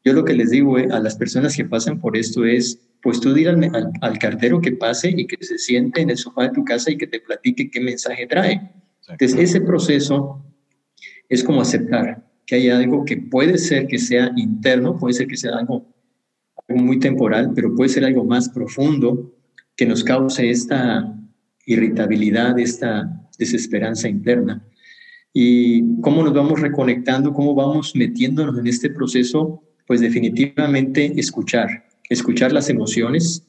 yo 0.04 0.12
lo 0.12 0.24
que 0.24 0.32
les 0.32 0.50
digo 0.50 0.78
eh, 0.78 0.88
a 0.90 1.00
las 1.00 1.16
personas 1.16 1.56
que 1.56 1.64
pasan 1.64 2.00
por 2.00 2.16
esto 2.16 2.44
es, 2.44 2.80
pues 3.02 3.20
tú 3.20 3.34
dile 3.34 3.70
al, 4.00 4.18
cartero 4.18 4.60
que 4.60 4.72
pase 4.72 5.12
y 5.16 5.26
que 5.26 5.36
se 5.44 5.58
siente 5.58 6.00
en 6.00 6.10
el 6.10 6.16
sofá 6.16 6.44
de 6.44 6.50
tu 6.50 6.64
casa 6.64 6.90
y 6.90 6.96
que 6.96 7.06
te 7.06 7.20
platique 7.20 7.70
qué 7.70 7.80
mensaje 7.80 8.26
trae. 8.26 8.70
Entonces, 9.08 9.38
ese 9.38 9.60
proceso 9.60 10.44
es 11.28 11.42
como 11.42 11.60
aceptar 11.60 12.26
que 12.46 12.56
hay 12.56 12.68
algo 12.68 13.04
que 13.04 13.16
puede 13.16 13.58
ser 13.58 13.86
que 13.86 13.98
sea 13.98 14.32
interno, 14.36 14.98
puede 14.98 15.14
ser 15.14 15.26
que 15.26 15.36
sea 15.36 15.56
algo, 15.56 15.86
algo 16.68 16.82
muy 16.82 16.98
temporal, 16.98 17.52
pero 17.54 17.74
puede 17.74 17.90
ser 17.90 18.04
algo 18.04 18.24
más 18.24 18.48
profundo 18.48 19.32
que 19.76 19.86
nos 19.86 20.04
cause 20.04 20.50
esta 20.50 21.16
irritabilidad, 21.66 22.58
esta 22.58 23.28
desesperanza 23.38 24.08
interna. 24.08 24.64
¿Y 25.32 26.00
cómo 26.00 26.22
nos 26.22 26.34
vamos 26.34 26.60
reconectando? 26.60 27.32
¿Cómo 27.32 27.54
vamos 27.54 27.94
metiéndonos 27.94 28.58
en 28.58 28.66
este 28.66 28.90
proceso? 28.90 29.62
Pues 29.90 30.00
definitivamente 30.00 31.14
escuchar, 31.16 31.84
escuchar 32.08 32.52
las 32.52 32.70
emociones. 32.70 33.44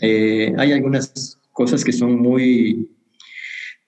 Eh, 0.00 0.54
hay 0.56 0.70
algunas 0.70 1.40
cosas 1.50 1.82
que 1.82 1.90
son 1.90 2.20
muy, 2.20 2.88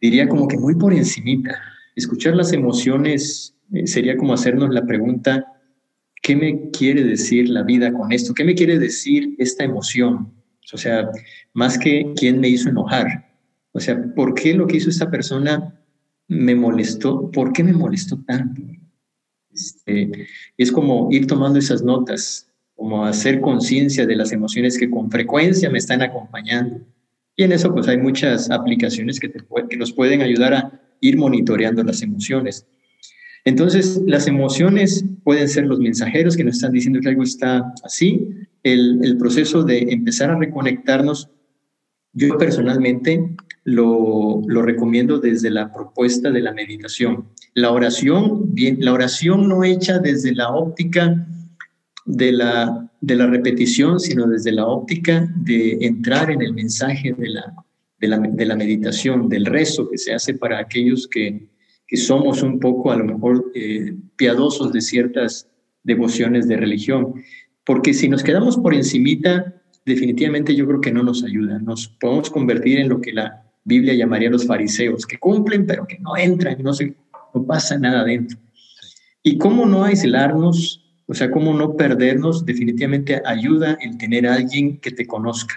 diría 0.00 0.28
como 0.28 0.48
que 0.48 0.58
muy 0.58 0.74
por 0.74 0.92
encimita. 0.92 1.56
Escuchar 1.94 2.34
las 2.34 2.52
emociones 2.52 3.54
eh, 3.72 3.86
sería 3.86 4.16
como 4.16 4.34
hacernos 4.34 4.70
la 4.70 4.86
pregunta, 4.86 5.46
¿qué 6.20 6.34
me 6.34 6.68
quiere 6.70 7.04
decir 7.04 7.48
la 7.48 7.62
vida 7.62 7.92
con 7.92 8.10
esto? 8.10 8.34
¿Qué 8.34 8.42
me 8.42 8.56
quiere 8.56 8.80
decir 8.80 9.36
esta 9.38 9.62
emoción? 9.62 10.32
O 10.72 10.78
sea, 10.78 11.08
más 11.54 11.78
que 11.78 12.12
quién 12.16 12.40
me 12.40 12.48
hizo 12.48 12.70
enojar. 12.70 13.36
O 13.70 13.78
sea, 13.78 14.02
¿por 14.16 14.34
qué 14.34 14.52
lo 14.52 14.66
que 14.66 14.78
hizo 14.78 14.90
esta 14.90 15.12
persona 15.12 15.80
me 16.26 16.56
molestó, 16.56 17.30
¿por 17.30 17.52
qué 17.52 17.62
me 17.62 17.72
molestó 17.72 18.20
tanto? 18.24 18.62
Este, 19.52 20.26
es 20.56 20.72
como 20.72 21.08
ir 21.10 21.26
tomando 21.26 21.58
esas 21.58 21.82
notas, 21.82 22.48
como 22.74 23.04
hacer 23.04 23.40
conciencia 23.40 24.06
de 24.06 24.16
las 24.16 24.32
emociones 24.32 24.78
que 24.78 24.90
con 24.90 25.10
frecuencia 25.10 25.70
me 25.70 25.78
están 25.78 26.02
acompañando. 26.02 26.80
Y 27.36 27.44
en 27.44 27.52
eso 27.52 27.72
pues 27.72 27.88
hay 27.88 27.98
muchas 27.98 28.50
aplicaciones 28.50 29.18
que, 29.20 29.28
te, 29.28 29.40
que 29.68 29.76
nos 29.76 29.92
pueden 29.92 30.22
ayudar 30.22 30.54
a 30.54 30.80
ir 31.00 31.16
monitoreando 31.16 31.82
las 31.82 32.02
emociones. 32.02 32.66
Entonces, 33.44 34.02
las 34.06 34.26
emociones 34.26 35.04
pueden 35.24 35.48
ser 35.48 35.66
los 35.66 35.78
mensajeros 35.78 36.36
que 36.36 36.44
nos 36.44 36.56
están 36.56 36.72
diciendo 36.72 37.00
que 37.00 37.08
algo 37.08 37.22
está 37.22 37.72
así. 37.82 38.28
El, 38.62 39.00
el 39.02 39.16
proceso 39.16 39.62
de 39.62 39.78
empezar 39.90 40.30
a 40.30 40.38
reconectarnos, 40.38 41.30
yo 42.12 42.36
personalmente 42.36 43.36
lo, 43.68 44.62
recomiendo 44.62 45.18
desde 45.18 45.50
la 45.50 45.72
propuesta 45.72 46.30
de 46.30 46.40
la 46.40 46.52
meditación. 46.52 47.28
La 47.54 47.70
oración, 47.70 48.54
bien, 48.54 48.78
la 48.80 48.92
oración 48.92 49.48
no 49.48 49.62
hecha 49.62 49.98
desde 49.98 50.34
la 50.34 50.48
óptica 50.50 51.26
de 52.06 52.32
la, 52.32 52.90
de 53.00 53.16
la 53.16 53.26
repetición, 53.26 54.00
sino 54.00 54.26
desde 54.26 54.52
la 54.52 54.66
óptica 54.66 55.30
de 55.36 55.78
entrar 55.82 56.30
en 56.30 56.40
el 56.40 56.54
mensaje 56.54 57.12
de 57.12 57.28
la, 57.28 57.54
de 57.98 58.46
la, 58.46 58.56
meditación, 58.56 59.28
del 59.28 59.44
rezo 59.44 59.90
que 59.90 59.98
se 59.98 60.14
hace 60.14 60.34
para 60.34 60.58
aquellos 60.58 61.06
que, 61.06 61.48
que 61.86 61.96
somos 61.96 62.42
un 62.42 62.58
poco 62.58 62.90
a 62.90 62.96
lo 62.96 63.04
mejor 63.04 63.52
eh, 63.54 63.94
piadosos 64.16 64.72
de 64.72 64.80
ciertas 64.80 65.46
devociones 65.82 66.48
de 66.48 66.56
religión. 66.56 67.14
Porque 67.64 67.92
si 67.92 68.08
nos 68.08 68.22
quedamos 68.22 68.56
por 68.56 68.72
encimita, 68.72 69.62
definitivamente 69.84 70.54
yo 70.54 70.66
creo 70.66 70.80
que 70.80 70.92
no 70.92 71.02
nos 71.02 71.22
ayuda. 71.22 71.58
Nos 71.58 71.88
podemos 72.00 72.30
convertir 72.30 72.78
en 72.78 72.88
lo 72.88 73.02
que 73.02 73.12
la 73.12 73.44
Biblia 73.68 73.94
llamaría 73.94 74.28
a 74.28 74.32
los 74.32 74.46
fariseos, 74.46 75.06
que 75.06 75.18
cumplen 75.18 75.66
pero 75.66 75.86
que 75.86 75.98
no 75.98 76.16
entran, 76.16 76.56
no, 76.62 76.72
se, 76.72 76.94
no 77.34 77.44
pasa 77.44 77.78
nada 77.78 78.04
dentro. 78.04 78.38
¿Y 79.22 79.36
cómo 79.38 79.66
no 79.66 79.84
aislarnos? 79.84 80.84
O 81.06 81.14
sea, 81.14 81.30
cómo 81.30 81.54
no 81.54 81.76
perdernos, 81.76 82.44
definitivamente 82.44 83.22
ayuda 83.24 83.78
el 83.80 83.96
tener 83.98 84.26
a 84.26 84.34
alguien 84.34 84.78
que 84.78 84.90
te 84.90 85.06
conozca, 85.06 85.54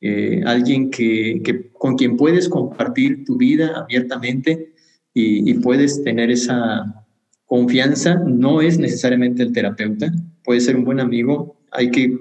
eh, 0.00 0.42
alguien 0.44 0.90
que, 0.90 1.70
con 1.72 1.96
quien 1.96 2.16
puedes 2.16 2.48
compartir 2.48 3.24
tu 3.24 3.36
vida 3.36 3.72
abiertamente 3.80 4.72
y 5.18 5.54
puedes 5.54 6.04
tener 6.04 6.30
esa 6.30 7.06
confianza. 7.46 8.16
No 8.16 8.60
es 8.60 8.78
necesariamente 8.78 9.42
el 9.42 9.52
terapeuta, 9.52 10.12
puede 10.44 10.60
ser 10.60 10.76
un 10.76 10.84
buen 10.84 11.00
amigo, 11.00 11.56
hay 11.72 11.90
que 11.90 12.16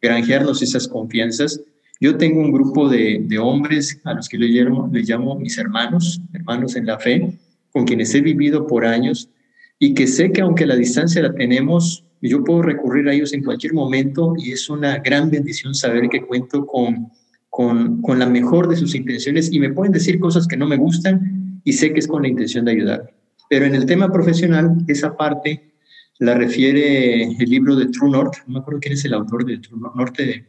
granjearnos 0.00 0.62
esas 0.62 0.86
confianzas 0.86 1.60
yo 2.00 2.16
tengo 2.16 2.40
un 2.40 2.52
grupo 2.52 2.88
de, 2.88 3.20
de 3.24 3.38
hombres 3.38 4.00
a 4.04 4.14
los 4.14 4.28
que 4.28 4.38
les 4.38 4.50
llamo, 4.50 4.88
les 4.92 5.08
llamo 5.08 5.38
mis 5.38 5.56
hermanos, 5.58 6.20
hermanos 6.32 6.76
en 6.76 6.86
la 6.86 6.98
fe, 6.98 7.38
con 7.72 7.84
quienes 7.84 8.14
he 8.14 8.20
vivido 8.20 8.66
por 8.66 8.84
años 8.84 9.30
y 9.78 9.94
que 9.94 10.06
sé 10.06 10.32
que 10.32 10.40
aunque 10.40 10.66
la 10.66 10.76
distancia 10.76 11.22
la 11.22 11.34
tenemos, 11.34 12.04
yo 12.22 12.42
puedo 12.44 12.62
recurrir 12.62 13.08
a 13.08 13.14
ellos 13.14 13.32
en 13.32 13.42
cualquier 13.42 13.74
momento 13.74 14.34
y 14.36 14.52
es 14.52 14.68
una 14.68 14.98
gran 14.98 15.30
bendición 15.30 15.74
saber 15.74 16.08
que 16.08 16.22
cuento 16.22 16.66
con, 16.66 17.08
con, 17.50 18.00
con 18.02 18.18
la 18.18 18.26
mejor 18.26 18.68
de 18.68 18.76
sus 18.76 18.94
intenciones 18.94 19.52
y 19.52 19.60
me 19.60 19.72
pueden 19.72 19.92
decir 19.92 20.18
cosas 20.18 20.46
que 20.46 20.56
no 20.56 20.66
me 20.66 20.76
gustan 20.76 21.60
y 21.64 21.72
sé 21.72 21.92
que 21.92 22.00
es 22.00 22.06
con 22.06 22.22
la 22.22 22.28
intención 22.28 22.64
de 22.64 22.72
ayudar. 22.72 23.14
Pero 23.48 23.66
en 23.66 23.74
el 23.74 23.86
tema 23.86 24.10
profesional, 24.12 24.76
esa 24.88 25.16
parte 25.16 25.72
la 26.18 26.34
refiere 26.34 27.24
el 27.24 27.50
libro 27.50 27.76
de 27.76 27.86
True 27.86 28.10
North, 28.10 28.38
no 28.46 28.54
me 28.54 28.60
acuerdo 28.60 28.80
quién 28.80 28.94
es 28.94 29.04
el 29.04 29.14
autor 29.14 29.44
de 29.44 29.58
True 29.58 29.80
Norte, 29.94 30.46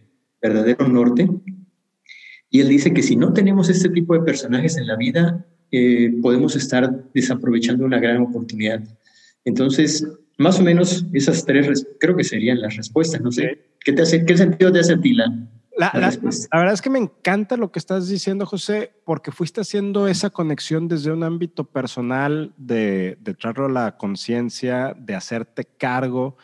verdadero 0.48 0.88
norte, 0.88 1.30
y 2.50 2.62
él 2.62 2.70
dice 2.70 2.94
que 2.94 3.04
si 3.04 3.16
no 3.16 3.34
tenemos 3.34 3.70
este 3.70 3.90
tipo 3.90 4.14
de 4.14 4.22
personajes 4.22 4.78
en 4.78 4.88
la 4.88 4.96
vida, 4.96 5.46
eh, 5.72 6.14
podemos 6.22 6.56
estar 6.56 7.04
desaprovechando 7.14 7.84
una 7.84 8.00
gran 8.00 8.22
oportunidad. 8.22 8.82
Entonces, 9.44 10.08
más 10.38 10.60
o 10.60 10.64
menos 10.64 11.06
esas 11.14 11.46
tres 11.46 11.86
creo 12.00 12.16
que 12.16 12.24
serían 12.24 12.62
las 12.62 12.76
respuestas. 12.78 13.22
No 13.22 13.32
sé, 13.32 13.60
¿qué, 13.84 13.92
te 13.92 14.04
hace, 14.04 14.26
qué 14.26 14.38
sentido 14.38 14.72
te 14.72 14.80
hace 14.80 14.94
a 14.94 15.02
ti 15.02 15.14
la, 15.14 15.28
la, 15.78 15.92
verdad 15.92 16.74
es 16.74 16.82
que 16.82 16.90
me 16.90 16.98
encanta 16.98 17.56
lo 17.56 17.72
que 17.72 17.78
estás 17.78 18.08
diciendo, 18.08 18.48
José, 18.48 18.94
porque 19.06 19.32
fuiste 19.32 19.62
haciendo 19.62 20.08
esa 20.08 20.32
conexión 20.32 20.88
desde 20.88 21.12
un 21.12 21.24
ámbito 21.24 21.66
personal 21.66 22.52
de, 22.58 23.18
de 23.22 23.34
traerlo 23.36 23.66
a 23.66 23.70
la 23.70 23.98
conciencia, 23.98 24.96
de 24.98 25.14
hacerte 25.14 25.66
cargo 25.66 26.38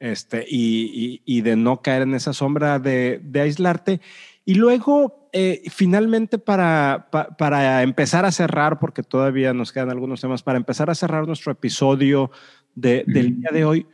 este, 0.00 0.44
y, 0.48 1.22
y, 1.24 1.42
de 1.42 1.56
no 1.56 1.82
caer 1.82 2.02
en 2.02 2.14
esa 2.14 2.32
sombra 2.32 2.78
de, 2.78 3.20
de 3.22 3.40
aislarte. 3.42 4.00
Y 4.46 4.54
luego, 4.54 5.28
eh, 5.32 5.62
finalmente, 5.70 6.38
para, 6.38 7.08
para, 7.38 7.82
empezar 7.82 8.24
a 8.24 8.32
cerrar, 8.32 8.78
porque 8.80 9.02
todavía 9.02 9.52
nos 9.52 9.72
quedan 9.72 9.90
algunos 9.90 10.22
temas, 10.22 10.42
para 10.42 10.58
empezar 10.58 10.90
a 10.90 10.94
cerrar 10.94 11.26
nuestro 11.26 11.52
episodio 11.52 12.30
de, 12.74 13.04
del 13.06 13.40
día 13.40 13.50
de 13.52 13.64
hoy, 13.64 13.86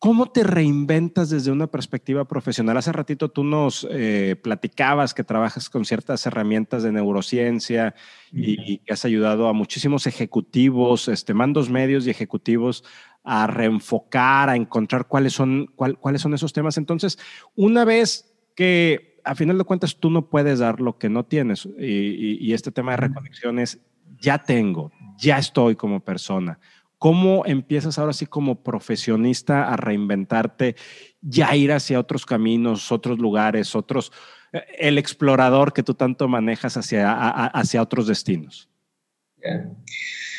¿cómo 0.00 0.26
te 0.26 0.42
reinventas 0.42 1.30
desde 1.30 1.52
una 1.52 1.68
perspectiva 1.68 2.26
profesional? 2.26 2.76
Hace 2.76 2.92
ratito 2.92 3.30
tú 3.30 3.44
nos 3.44 3.86
eh, 3.90 4.36
platicabas 4.42 5.14
que 5.14 5.24
trabajas 5.24 5.70
con 5.70 5.84
ciertas 5.84 6.26
herramientas 6.26 6.82
de 6.82 6.92
neurociencia 6.92 7.94
y, 8.30 8.78
que 8.78 8.92
has 8.92 9.04
ayudado 9.04 9.48
a 9.48 9.52
muchísimos 9.52 10.06
ejecutivos, 10.06 11.08
este, 11.08 11.32
mandos 11.32 11.70
medios 11.70 12.06
y 12.06 12.10
ejecutivos 12.10 12.84
a 13.24 13.46
reenfocar, 13.46 14.50
a 14.50 14.56
encontrar 14.56 15.08
cuáles 15.08 15.32
son, 15.32 15.66
cuáles 15.74 16.20
son 16.20 16.34
esos 16.34 16.52
temas. 16.52 16.76
Entonces, 16.76 17.18
una 17.56 17.84
vez 17.84 18.32
que 18.54 19.18
a 19.24 19.34
final 19.34 19.56
de 19.56 19.64
cuentas 19.64 19.96
tú 19.96 20.10
no 20.10 20.28
puedes 20.28 20.58
dar 20.58 20.80
lo 20.80 20.98
que 20.98 21.08
no 21.08 21.24
tienes 21.24 21.66
y, 21.78 22.52
este 22.52 22.70
tema 22.70 22.92
de 22.92 22.98
reconexiones, 22.98 23.80
ya 24.20 24.38
tengo, 24.38 24.92
ya 25.16 25.38
estoy 25.38 25.74
como 25.74 26.04
persona. 26.04 26.60
¿Cómo 26.98 27.44
empiezas 27.46 27.98
ahora 27.98 28.12
sí 28.12 28.26
como 28.26 28.62
profesionista 28.62 29.72
a 29.72 29.76
reinventarte, 29.76 30.76
ya 31.20 31.56
ir 31.56 31.72
hacia 31.72 31.98
otros 31.98 32.24
caminos, 32.24 32.92
otros 32.92 33.18
lugares, 33.18 33.74
otros, 33.74 34.12
eh, 34.52 34.62
el 34.78 34.98
explorador 34.98 35.72
que 35.72 35.82
tú 35.82 35.94
tanto 35.94 36.28
manejas 36.28 36.76
hacia, 36.76 37.12
hacia 37.46 37.82
otros 37.82 38.06
destinos? 38.06 38.68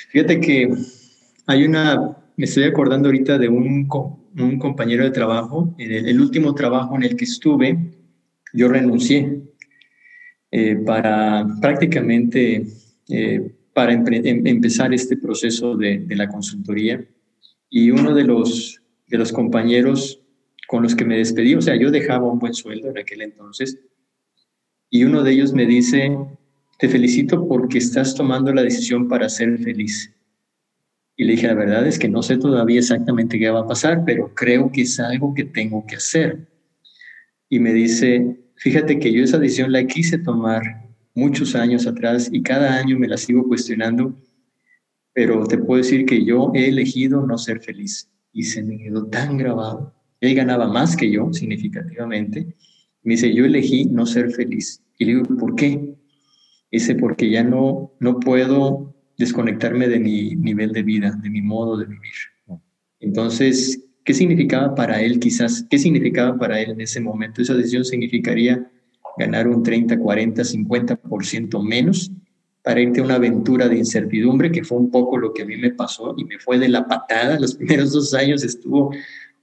Fíjate 0.09 0.39
que 0.39 0.73
hay 1.45 1.65
una 1.65 2.17
me 2.37 2.45
estoy 2.45 2.63
acordando 2.63 3.07
ahorita 3.07 3.37
de 3.37 3.47
un, 3.47 3.87
un 4.37 4.59
compañero 4.59 5.03
de 5.03 5.11
trabajo, 5.11 5.73
en 5.77 5.91
el, 5.91 6.19
último 6.19 6.53
trabajo 6.53 6.95
en 6.95 7.03
el 7.03 7.15
que 7.15 7.25
estuve, 7.25 7.77
yo 8.53 8.67
renuncié 8.67 9.41
eh, 10.51 10.75
para 10.85 11.45
prácticamente 11.61 12.65
eh, 13.09 13.51
para 13.73 13.91
em, 13.91 14.47
empezar 14.47 14.93
este 14.93 15.17
proceso 15.17 15.75
de, 15.75 15.99
de, 15.99 16.15
la 16.15 16.29
consultoría. 16.29 17.05
Y 17.69 17.91
uno 17.91 18.13
de 18.13 18.23
los, 18.23 18.81
de 19.07 19.17
los 19.17 19.33
compañeros 19.33 20.21
con 20.67 20.83
los 20.83 20.95
que 20.95 21.05
me 21.05 21.17
despedí, 21.17 21.55
o 21.55 21.61
sea, 21.61 21.75
yo 21.75 21.91
dejaba 21.91 22.31
un 22.31 22.39
buen 22.39 22.53
sueldo 22.53 22.89
en 22.89 22.97
aquel 22.97 23.21
entonces, 23.21 23.79
y 24.89 25.03
uno 25.03 25.23
de 25.23 25.33
ellos 25.33 25.53
me 25.53 25.65
dice, 25.65 26.17
te 26.79 26.87
felicito 26.87 27.47
porque 27.47 27.79
estás 27.79 28.15
tomando 28.15 28.53
la 28.53 28.63
decisión 28.63 29.09
para 29.09 29.27
ser 29.27 29.57
feliz. 29.59 30.14
Y 31.17 31.23
le 31.23 31.33
dije, 31.33 31.47
la 31.47 31.53
verdad 31.53 31.87
es 31.87 31.97
que 31.97 32.09
no 32.09 32.21
sé 32.21 32.37
todavía 32.37 32.79
exactamente 32.79 33.39
qué 33.39 33.49
va 33.49 33.61
a 33.61 33.67
pasar, 33.67 34.03
pero 34.05 34.33
creo 34.33 34.71
que 34.71 34.81
es 34.81 34.99
algo 34.99 35.33
que 35.33 35.45
tengo 35.45 35.85
que 35.85 35.95
hacer. 35.95 36.49
Y 37.49 37.59
me 37.59 37.73
dice, 37.73 38.37
fíjate 38.57 38.99
que 38.99 39.13
yo 39.13 39.23
esa 39.23 39.37
decisión 39.37 39.71
la 39.71 39.85
quise 39.87 40.17
tomar 40.17 40.61
muchos 41.13 41.55
años 41.55 41.87
atrás 41.87 42.29
y 42.31 42.41
cada 42.41 42.75
año 42.75 42.99
me 42.99 43.07
la 43.07 43.17
sigo 43.17 43.47
cuestionando, 43.47 44.13
pero 45.13 45.45
te 45.45 45.57
puedo 45.57 45.81
decir 45.81 46.05
que 46.05 46.25
yo 46.25 46.51
he 46.53 46.67
elegido 46.67 47.25
no 47.25 47.37
ser 47.37 47.61
feliz 47.61 48.09
y 48.33 48.43
se 48.43 48.61
me 48.61 48.77
quedó 48.77 49.05
tan 49.07 49.37
grabado. 49.37 49.93
Él 50.19 50.35
ganaba 50.35 50.67
más 50.67 50.97
que 50.97 51.09
yo 51.09 51.31
significativamente. 51.31 52.55
Me 53.03 53.13
dice, 53.13 53.33
yo 53.33 53.45
elegí 53.45 53.85
no 53.85 54.05
ser 54.05 54.31
feliz. 54.31 54.81
Y 54.97 55.05
le 55.05 55.13
digo, 55.13 55.35
¿por 55.37 55.55
qué? 55.55 55.95
Dice, 56.71 56.95
porque 56.95 57.29
ya 57.29 57.43
no, 57.43 57.93
no 57.99 58.19
puedo 58.19 58.94
desconectarme 59.17 59.87
de 59.87 59.99
mi 59.99 60.35
nivel 60.35 60.71
de 60.71 60.83
vida, 60.83 61.11
de 61.21 61.29
mi 61.29 61.41
modo 61.41 61.77
de 61.77 61.85
vivir. 61.85 62.13
Entonces, 62.99 63.83
¿qué 64.03 64.13
significaba 64.13 64.75
para 64.75 65.01
él 65.01 65.19
quizás? 65.19 65.65
¿Qué 65.69 65.77
significaba 65.77 66.37
para 66.37 66.59
él 66.59 66.71
en 66.71 66.81
ese 66.81 66.99
momento? 66.99 67.41
Esa 67.41 67.53
decisión 67.53 67.85
significaría 67.85 68.69
ganar 69.17 69.47
un 69.47 69.63
30, 69.63 69.97
40, 69.97 70.41
50% 70.43 71.63
menos 71.63 72.11
para 72.63 72.81
irte 72.81 72.99
a 72.99 73.03
una 73.03 73.15
aventura 73.15 73.69
de 73.69 73.77
incertidumbre, 73.77 74.51
que 74.51 74.63
fue 74.63 74.79
un 74.79 74.89
poco 74.89 75.17
lo 75.17 75.33
que 75.33 75.43
a 75.43 75.45
mí 75.45 75.55
me 75.55 75.71
pasó 75.71 76.15
y 76.17 76.25
me 76.25 76.39
fue 76.39 76.57
de 76.57 76.67
la 76.67 76.87
patada. 76.87 77.39
Los 77.39 77.55
primeros 77.55 77.91
dos 77.91 78.13
años 78.13 78.43
estuvo 78.43 78.91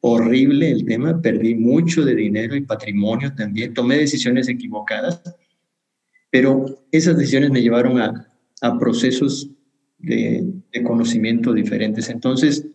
horrible 0.00 0.70
el 0.70 0.84
tema, 0.84 1.22
perdí 1.22 1.54
mucho 1.54 2.04
de 2.04 2.16
dinero 2.16 2.56
y 2.56 2.62
patrimonio 2.62 3.32
también, 3.34 3.72
tomé 3.72 3.98
decisiones 3.98 4.48
equivocadas, 4.48 5.22
pero 6.30 6.64
esas 6.90 7.16
decisiones 7.16 7.52
me 7.52 7.62
llevaron 7.62 8.00
a, 8.00 8.26
a 8.60 8.78
procesos 8.78 9.48
de, 10.02 10.82
conocimiento 10.84 11.52
diferentes. 11.52 12.08
Entonces, 12.08 12.66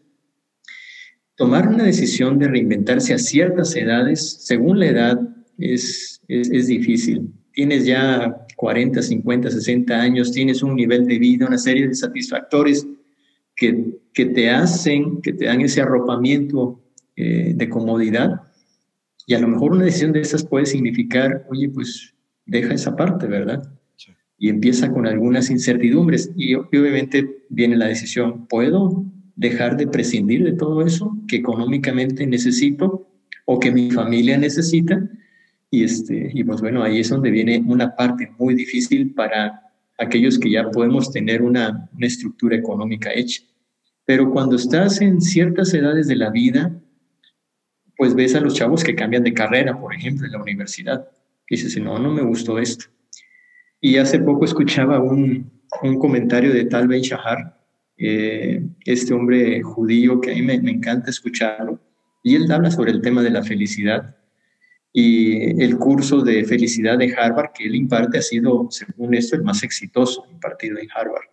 tomar 1.36 1.68
una 1.68 1.84
decisión 1.84 2.40
de 2.40 2.48
reinventarse 2.48 3.14
a 3.14 3.18
ciertas 3.18 3.76
edades, 3.76 4.38
según 4.42 4.80
la 4.80 4.88
edad, 4.88 5.20
es, 5.58 6.22
es, 6.28 6.68
difícil. 6.68 7.32
Tienes 7.52 7.86
ya 7.86 8.46
40, 8.56 9.02
50, 9.02 9.52
60 9.52 10.00
años, 10.00 10.32
tienes 10.32 10.64
un 10.64 10.76
nivel 10.76 11.06
de 11.06 11.20
vida, 11.20 11.48
una 11.48 11.58
serie 11.58 11.88
de 11.88 11.96
satisfactores 11.96 12.88
que, 13.56 13.98
que 14.14 14.26
te 14.26 14.50
hacen, 14.50 15.22
que 15.22 15.34
te 15.34 15.46
dan 15.46 15.62
ese 15.62 15.82
arropamiento 15.82 16.80
eh, 17.16 17.54
de 17.56 17.70
comodidad. 17.70 18.42
Y 19.26 19.34
a 19.34 19.40
lo 19.40 19.48
mejor 19.48 19.74
una 19.74 19.86
decisión 19.86 20.14
de 20.14 20.22
esas 20.22 20.46
puede 20.46 20.68
significar, 20.68 21.46
oye, 21.50 21.68
pues 21.70 22.14
deja 22.46 22.74
esa 22.74 22.96
parte, 22.96 23.28
¿verdad? 23.28 23.77
Y 24.38 24.50
empieza 24.50 24.92
con 24.92 25.08
algunas 25.08 25.50
incertidumbres 25.50 26.32
y, 26.36 26.54
obviamente 26.54 27.44
viene 27.50 27.76
la 27.76 27.88
decisión, 27.88 28.48
¿puedo 28.48 29.04
dejar 29.36 29.78
de 29.78 29.88
prescindir 29.88 30.44
de 30.44 30.54
todo 30.54 30.86
eso 30.86 31.18
que 31.28 31.38
económicamente 31.38 32.28
necesito 32.28 33.08
o 33.46 33.60
que 33.60 33.72
mi 33.72 33.90
familia 33.92 34.38
necesita? 34.38 35.10
Y, 35.72 35.84
este, 35.84 36.32
y 36.34 36.44
pues 36.44 36.62
bueno, 36.62 36.84
ahí 36.84 37.00
es 37.00 37.10
donde 37.10 37.32
viene 37.32 37.64
una 37.66 37.96
parte 37.96 38.32
muy 38.38 38.54
difícil 38.54 39.14
para 39.14 39.62
aquellos 39.98 40.38
que 40.38 40.52
ya 40.52 40.70
podemos 40.70 41.12
tener 41.12 41.42
una, 41.42 41.90
una 41.96 42.08
estructura 42.08 42.56
económica 42.56 43.12
hecha. 43.14 43.42
Pero 44.06 44.32
cuando 44.32 44.56
estás 44.56 45.02
en 45.02 45.20
ciertas 45.20 45.74
edades 45.74 46.08
de 46.08 46.16
la 46.16 46.30
vida, 46.30 46.80
pues 47.98 48.14
ves 48.14 48.36
a 48.36 48.40
los 48.40 48.54
chavos 48.54 48.84
que 48.84 48.96
cambian 48.96 49.24
de 49.24 49.34
carrera, 49.34 49.78
por 49.80 49.94
ejemplo, 49.94 50.28
en 50.28 50.32
la 50.32 50.42
universidad. 50.42 51.10
Y 51.50 51.56
dices, 51.56 51.82
no, 51.82 51.98
no 51.98 52.14
me 52.14 52.22
gustó 52.22 52.60
esto 52.60 52.86
y 53.80 53.98
hace 53.98 54.20
poco 54.20 54.46
escuchaba 54.46 55.00
un, 55.00 55.52
un 55.84 56.00
comentario 56.00 56.54
de 56.54 56.66
Tal 56.66 56.88
Ben 56.88 57.02
Shahar, 57.02 57.58
eh, 57.98 58.62
este 58.86 59.14
hombre 59.14 59.62
judío 59.62 60.22
que 60.22 60.32
a 60.32 60.36
mí 60.36 60.42
me, 60.42 60.60
me, 60.62 60.72
encanta 60.72 61.10
escucharlo, 61.10 61.80
y 62.24 62.36
él 62.36 62.52
habla 62.52 62.72
sobre 62.72 62.92
el 62.92 63.02
tema 63.02 63.22
de 63.22 63.32
la 63.32 63.44
felicidad. 63.44 64.16
Y 64.94 65.62
el 65.62 65.78
curso 65.78 66.22
de 66.22 66.44
felicidad 66.46 66.98
de 66.98 67.14
Harvard 67.14 67.52
que 67.54 67.66
él 67.66 67.76
imparte 67.76 68.18
ha 68.18 68.22
sido, 68.22 68.68
según 68.72 69.14
esto, 69.14 69.36
el 69.36 69.44
más 69.44 69.62
exitoso 69.62 70.26
impartido 70.32 70.80
en 70.80 70.88
Harvard. 70.94 71.26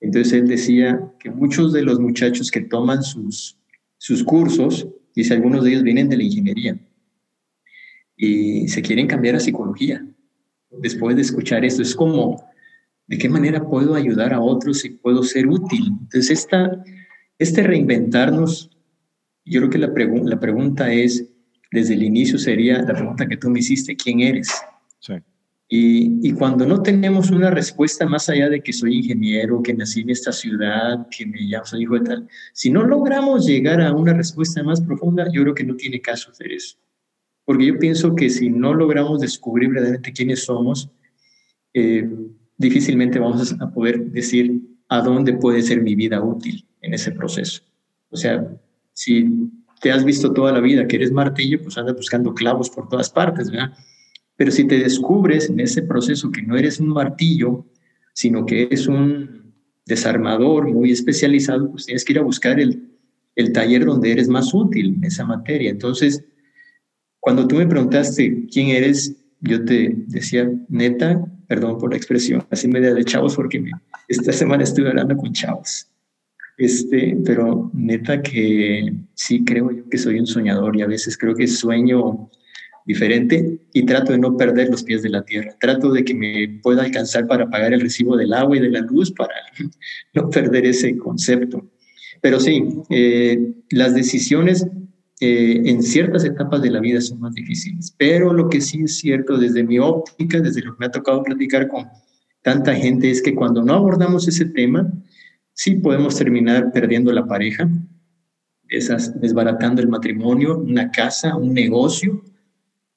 Entonces 0.00 0.32
él 0.32 0.48
decía 0.48 1.12
que 1.20 1.30
muchos 1.30 1.72
de 1.72 1.82
los 1.82 2.00
muchachos 2.00 2.50
que 2.50 2.60
toman 2.60 3.02
sus, 3.02 3.56
sus 3.98 4.24
cursos, 4.24 4.88
dice 5.14 5.34
algunos 5.34 5.62
de 5.62 5.70
ellos 5.70 5.82
vienen 5.82 6.08
de 6.08 6.16
la 6.16 6.24
ingeniería 6.24 6.78
y 8.16 8.68
se 8.68 8.82
quieren 8.82 9.06
cambiar 9.06 9.36
a 9.36 9.40
psicología 9.40 10.04
después 10.80 11.16
de 11.16 11.22
escuchar 11.22 11.64
esto. 11.64 11.82
Es 11.82 11.94
como, 11.94 12.44
¿de 13.06 13.18
qué 13.18 13.28
manera 13.28 13.62
puedo 13.68 13.94
ayudar 13.94 14.32
a 14.32 14.40
otros 14.40 14.84
y 14.84 14.90
puedo 14.90 15.22
ser 15.22 15.46
útil? 15.46 15.86
Entonces, 15.88 16.30
esta, 16.30 16.82
este 17.38 17.62
reinventarnos, 17.62 18.70
yo 19.44 19.60
creo 19.60 19.70
que 19.70 19.78
la, 19.78 19.92
la 20.24 20.40
pregunta 20.40 20.92
es, 20.92 21.28
desde 21.70 21.94
el 21.94 22.02
inicio 22.02 22.38
sería 22.38 22.82
la 22.82 22.94
pregunta 22.94 23.26
que 23.26 23.36
tú 23.36 23.50
me 23.50 23.60
hiciste, 23.60 23.96
¿quién 23.96 24.20
eres? 24.20 24.48
Sí. 25.00 25.14
Y, 25.68 26.28
y, 26.28 26.32
cuando 26.32 26.66
no 26.66 26.82
tenemos 26.82 27.30
una 27.30 27.50
respuesta 27.50 28.06
más 28.06 28.28
allá 28.28 28.48
de 28.48 28.60
que 28.60 28.72
soy 28.72 28.98
ingeniero, 28.98 29.62
que 29.62 29.74
nací 29.74 30.02
en 30.02 30.10
esta 30.10 30.30
ciudad, 30.30 31.08
que 31.08 31.26
me 31.26 31.40
llamo, 31.40 31.64
soy 31.64 31.82
hijo 31.82 31.94
de 31.94 32.00
tal, 32.02 32.28
si 32.52 32.70
no 32.70 32.84
logramos 32.84 33.46
llegar 33.46 33.80
a 33.80 33.92
una 33.92 34.12
respuesta 34.12 34.62
más 34.62 34.82
profunda, 34.82 35.26
yo 35.32 35.42
creo 35.42 35.54
que 35.54 35.64
no 35.64 35.74
tiene 35.74 36.00
caso 36.00 36.30
hacer 36.30 36.52
eso 36.52 36.76
porque 37.44 37.66
yo 37.66 37.78
pienso 37.78 38.14
que 38.14 38.30
si 38.30 38.50
no 38.50 38.74
logramos 38.74 39.20
descubrir 39.20 39.68
verdaderamente 39.68 40.12
quiénes 40.12 40.44
somos, 40.44 40.90
eh, 41.72 42.08
difícilmente 42.56 43.18
vamos 43.18 43.54
a 43.60 43.70
poder 43.70 44.10
decir 44.10 44.60
a 44.88 45.00
dónde 45.00 45.34
puede 45.34 45.62
ser 45.62 45.82
mi 45.82 45.94
vida 45.94 46.22
útil 46.22 46.66
en 46.80 46.94
ese 46.94 47.12
proceso. 47.12 47.62
O 48.10 48.16
sea, 48.16 48.48
si 48.92 49.50
te 49.80 49.90
has 49.90 50.04
visto 50.04 50.32
toda 50.32 50.52
la 50.52 50.60
vida 50.60 50.86
que 50.86 50.96
eres 50.96 51.12
martillo, 51.12 51.60
pues 51.62 51.76
andas 51.76 51.96
buscando 51.96 52.32
clavos 52.32 52.70
por 52.70 52.88
todas 52.88 53.10
partes, 53.10 53.50
¿verdad? 53.50 53.72
Pero 54.36 54.50
si 54.50 54.66
te 54.66 54.78
descubres 54.78 55.50
en 55.50 55.60
ese 55.60 55.82
proceso 55.82 56.30
que 56.30 56.42
no 56.42 56.56
eres 56.56 56.80
un 56.80 56.88
martillo, 56.88 57.66
sino 58.12 58.46
que 58.46 58.62
eres 58.62 58.86
un 58.86 59.52
desarmador 59.86 60.72
muy 60.72 60.90
especializado, 60.90 61.70
pues 61.70 61.86
tienes 61.86 62.04
que 62.04 62.12
ir 62.14 62.18
a 62.18 62.22
buscar 62.22 62.58
el, 62.58 62.90
el 63.36 63.52
taller 63.52 63.84
donde 63.84 64.12
eres 64.12 64.28
más 64.28 64.54
útil 64.54 64.94
en 64.96 65.04
esa 65.04 65.24
materia. 65.24 65.70
Entonces, 65.70 66.24
cuando 67.24 67.48
tú 67.48 67.56
me 67.56 67.66
preguntaste 67.66 68.44
quién 68.52 68.68
eres, 68.68 69.16
yo 69.40 69.64
te 69.64 69.94
decía, 70.08 70.46
neta, 70.68 71.24
perdón 71.48 71.78
por 71.78 71.90
la 71.90 71.96
expresión, 71.96 72.44
así 72.50 72.68
media 72.68 72.92
de 72.92 73.02
chavos, 73.02 73.34
porque 73.34 73.64
esta 74.08 74.30
semana 74.30 74.62
estuve 74.62 74.90
hablando 74.90 75.16
con 75.16 75.32
chavos. 75.32 75.88
Este, 76.58 77.16
pero 77.24 77.70
neta 77.72 78.20
que 78.20 78.92
sí 79.14 79.42
creo 79.42 79.70
yo 79.70 79.88
que 79.88 79.96
soy 79.96 80.20
un 80.20 80.26
soñador 80.26 80.76
y 80.76 80.82
a 80.82 80.86
veces 80.86 81.16
creo 81.16 81.34
que 81.34 81.46
sueño 81.46 82.28
diferente 82.84 83.58
y 83.72 83.86
trato 83.86 84.12
de 84.12 84.18
no 84.18 84.36
perder 84.36 84.68
los 84.68 84.82
pies 84.82 85.02
de 85.02 85.08
la 85.08 85.24
tierra. 85.24 85.56
Trato 85.58 85.92
de 85.92 86.04
que 86.04 86.14
me 86.14 86.60
pueda 86.62 86.82
alcanzar 86.82 87.26
para 87.26 87.48
pagar 87.48 87.72
el 87.72 87.80
recibo 87.80 88.18
del 88.18 88.34
agua 88.34 88.58
y 88.58 88.60
de 88.60 88.68
la 88.68 88.80
luz 88.80 89.10
para 89.10 89.34
no 90.12 90.28
perder 90.28 90.66
ese 90.66 90.94
concepto. 90.98 91.70
Pero 92.20 92.38
sí, 92.38 92.68
eh, 92.90 93.54
las 93.70 93.94
decisiones 93.94 94.66
eh, 95.20 95.62
en 95.64 95.82
ciertas 95.82 96.24
etapas 96.24 96.60
de 96.60 96.70
la 96.70 96.80
vida 96.80 97.00
son 97.00 97.20
más 97.20 97.34
difíciles. 97.34 97.94
Pero 97.96 98.32
lo 98.32 98.48
que 98.48 98.60
sí 98.60 98.82
es 98.82 98.98
cierto 98.98 99.38
desde 99.38 99.62
mi 99.62 99.78
óptica, 99.78 100.40
desde 100.40 100.62
lo 100.62 100.72
que 100.72 100.80
me 100.80 100.86
ha 100.86 100.90
tocado 100.90 101.22
platicar 101.22 101.68
con 101.68 101.86
tanta 102.42 102.74
gente, 102.74 103.10
es 103.10 103.22
que 103.22 103.34
cuando 103.34 103.62
no 103.62 103.74
abordamos 103.74 104.26
ese 104.26 104.46
tema, 104.46 104.92
sí 105.52 105.76
podemos 105.76 106.16
terminar 106.16 106.72
perdiendo 106.72 107.12
la 107.12 107.26
pareja, 107.26 107.68
esas, 108.68 109.20
desbaratando 109.20 109.80
el 109.80 109.88
matrimonio, 109.88 110.58
una 110.58 110.90
casa, 110.90 111.36
un 111.36 111.54
negocio, 111.54 112.22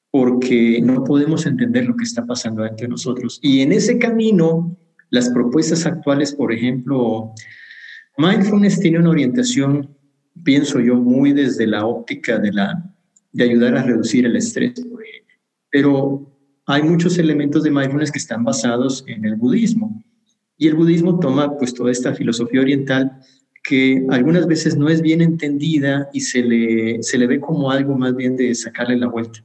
porque 0.10 0.82
no 0.82 1.04
podemos 1.04 1.46
entender 1.46 1.86
lo 1.86 1.96
que 1.96 2.04
está 2.04 2.26
pasando 2.26 2.66
entre 2.66 2.88
nosotros. 2.88 3.40
Y 3.44 3.62
en 3.62 3.72
ese 3.72 4.00
camino, 4.00 4.76
las 5.10 5.30
propuestas 5.30 5.86
actuales, 5.86 6.34
por 6.34 6.52
ejemplo, 6.52 7.34
mindfulness 8.18 8.80
tiene 8.80 9.00
una 9.00 9.12
orientación, 9.12 9.97
pienso 10.44 10.80
yo, 10.80 10.96
muy 10.96 11.34
desde 11.34 11.68
la 11.68 11.86
óptica 11.86 12.40
de, 12.40 12.52
la, 12.52 12.94
de 13.32 13.44
ayudar 13.44 13.76
a 13.78 13.84
reducir 13.84 14.26
el 14.26 14.36
estrés, 14.36 14.74
Pero 15.70 16.32
hay 16.66 16.84
muchos 16.84 17.18
elementos 17.18 17.64
de 17.64 17.72
mindfulness 17.72 18.12
que 18.12 18.20
están 18.20 18.44
basados 18.44 19.04
en 19.08 19.26
el 19.26 19.36
budismo. 19.36 20.04
Y 20.58 20.68
el 20.68 20.76
budismo 20.76 21.20
toma 21.20 21.58
pues 21.58 21.74
toda 21.74 21.92
esta 21.92 22.14
filosofía 22.14 22.62
oriental 22.62 23.20
que 23.64 24.06
algunas 24.10 24.48
veces 24.48 24.78
no 24.78 24.88
es 24.90 25.02
bien 25.02 25.22
entendida 25.22 26.10
y 26.14 26.22
se 26.22 26.42
le, 26.42 27.04
se 27.04 27.18
le 27.18 27.28
ve 27.28 27.40
como 27.40 27.70
algo 27.70 27.98
más 27.98 28.16
bien 28.16 28.38
de 28.38 28.56
sacarle 28.56 28.98
la 28.98 29.08
vuelta. 29.08 29.44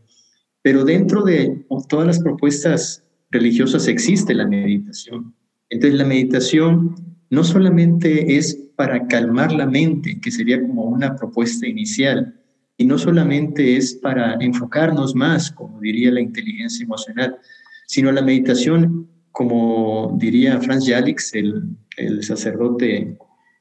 Pero 0.63 0.85
dentro 0.85 1.23
de 1.23 1.65
todas 1.89 2.07
las 2.07 2.21
propuestas 2.21 3.05
religiosas 3.31 3.89
existe 3.89 4.33
la 4.33 4.47
meditación. 4.47 5.35
Entonces 5.71 5.99
la 5.99 6.05
meditación 6.05 6.95
no 7.31 7.43
solamente 7.43 8.37
es 8.37 8.62
para 8.83 9.07
calmar 9.07 9.53
la 9.53 9.65
mente, 9.65 10.19
que 10.21 10.33
sería 10.33 10.61
como 10.61 10.83
una 10.87 11.15
propuesta 11.15 11.69
inicial, 11.69 12.35
y 12.77 12.85
no 12.85 12.99
solamente 12.99 13.77
es 13.77 13.95
para 13.95 14.35
enfocarnos 14.41 15.15
más, 15.15 15.53
como 15.53 15.81
diría 15.81 16.11
la 16.11 16.21
inteligencia 16.21 16.83
emocional, 16.83 17.39
sino 17.87 18.11
la 18.11 18.23
meditación 18.23 19.09
como 19.31 20.17
diría 20.19 20.61
Franz 20.61 20.89
Jalix, 20.89 21.33
el, 21.35 21.63
el 21.97 22.25
sacerdote 22.25 23.17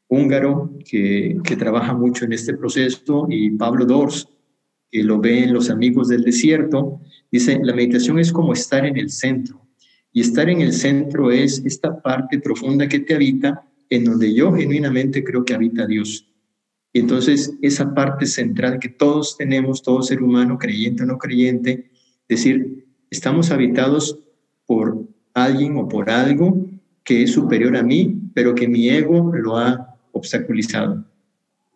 húngaro 0.08 0.74
que, 0.90 1.38
que, 1.44 1.56
trabaja 1.56 1.94
mucho 1.94 2.26
en 2.26 2.34
este 2.34 2.56
proceso, 2.56 3.28
y 3.30 3.52
Pablo 3.52 3.86
Dors, 3.86 4.28
que 4.90 5.04
lo 5.04 5.20
ve 5.20 5.44
en 5.44 5.54
Los 5.54 5.70
Amigos 5.70 6.08
del 6.08 6.24
Desierto, 6.24 7.00
dice, 7.32 7.60
la 7.62 7.76
meditación 7.76 8.18
es 8.18 8.32
como 8.32 8.54
estar 8.54 8.88
en 8.88 8.98
el 8.98 9.12
centro. 9.12 9.62
Y 10.12 10.22
estar 10.22 10.50
en 10.50 10.62
el 10.62 10.74
centro 10.74 11.30
es 11.30 11.62
esta 11.64 12.02
parte 12.02 12.40
profunda 12.40 12.88
que 12.88 13.02
te 13.02 13.14
habita, 13.14 13.68
en 13.92 14.06
donde 14.06 14.34
yo 14.34 14.54
genuinamente 14.54 15.24
creo 15.24 15.46
que 15.46 15.54
habita 15.54 15.86
Dios. 15.86 16.26
Y 16.94 17.02
entonces 17.02 17.54
esa 17.62 17.94
parte 17.94 18.26
central 18.26 18.80
que 18.80 18.90
todos 18.90 19.38
tenemos, 19.38 19.84
todo 19.84 20.02
ser 20.02 20.24
humano, 20.24 20.58
creyente 20.58 21.04
o 21.04 21.06
no 21.06 21.18
creyente, 21.18 21.92
decir, 22.28 22.86
estamos 23.10 23.52
habitados 23.52 24.18
por 24.66 25.08
alguien 25.34 25.76
o 25.78 25.88
por 25.88 26.10
algo 26.10 26.70
que 27.04 27.24
es 27.24 27.32
superior 27.34 27.76
a 27.76 27.84
mí, 27.84 28.18
pero 28.34 28.56
que 28.56 28.68
mi 28.68 28.90
ego 28.90 29.32
lo 29.36 29.58
ha 29.58 29.98
obstaculizado. 30.14 31.06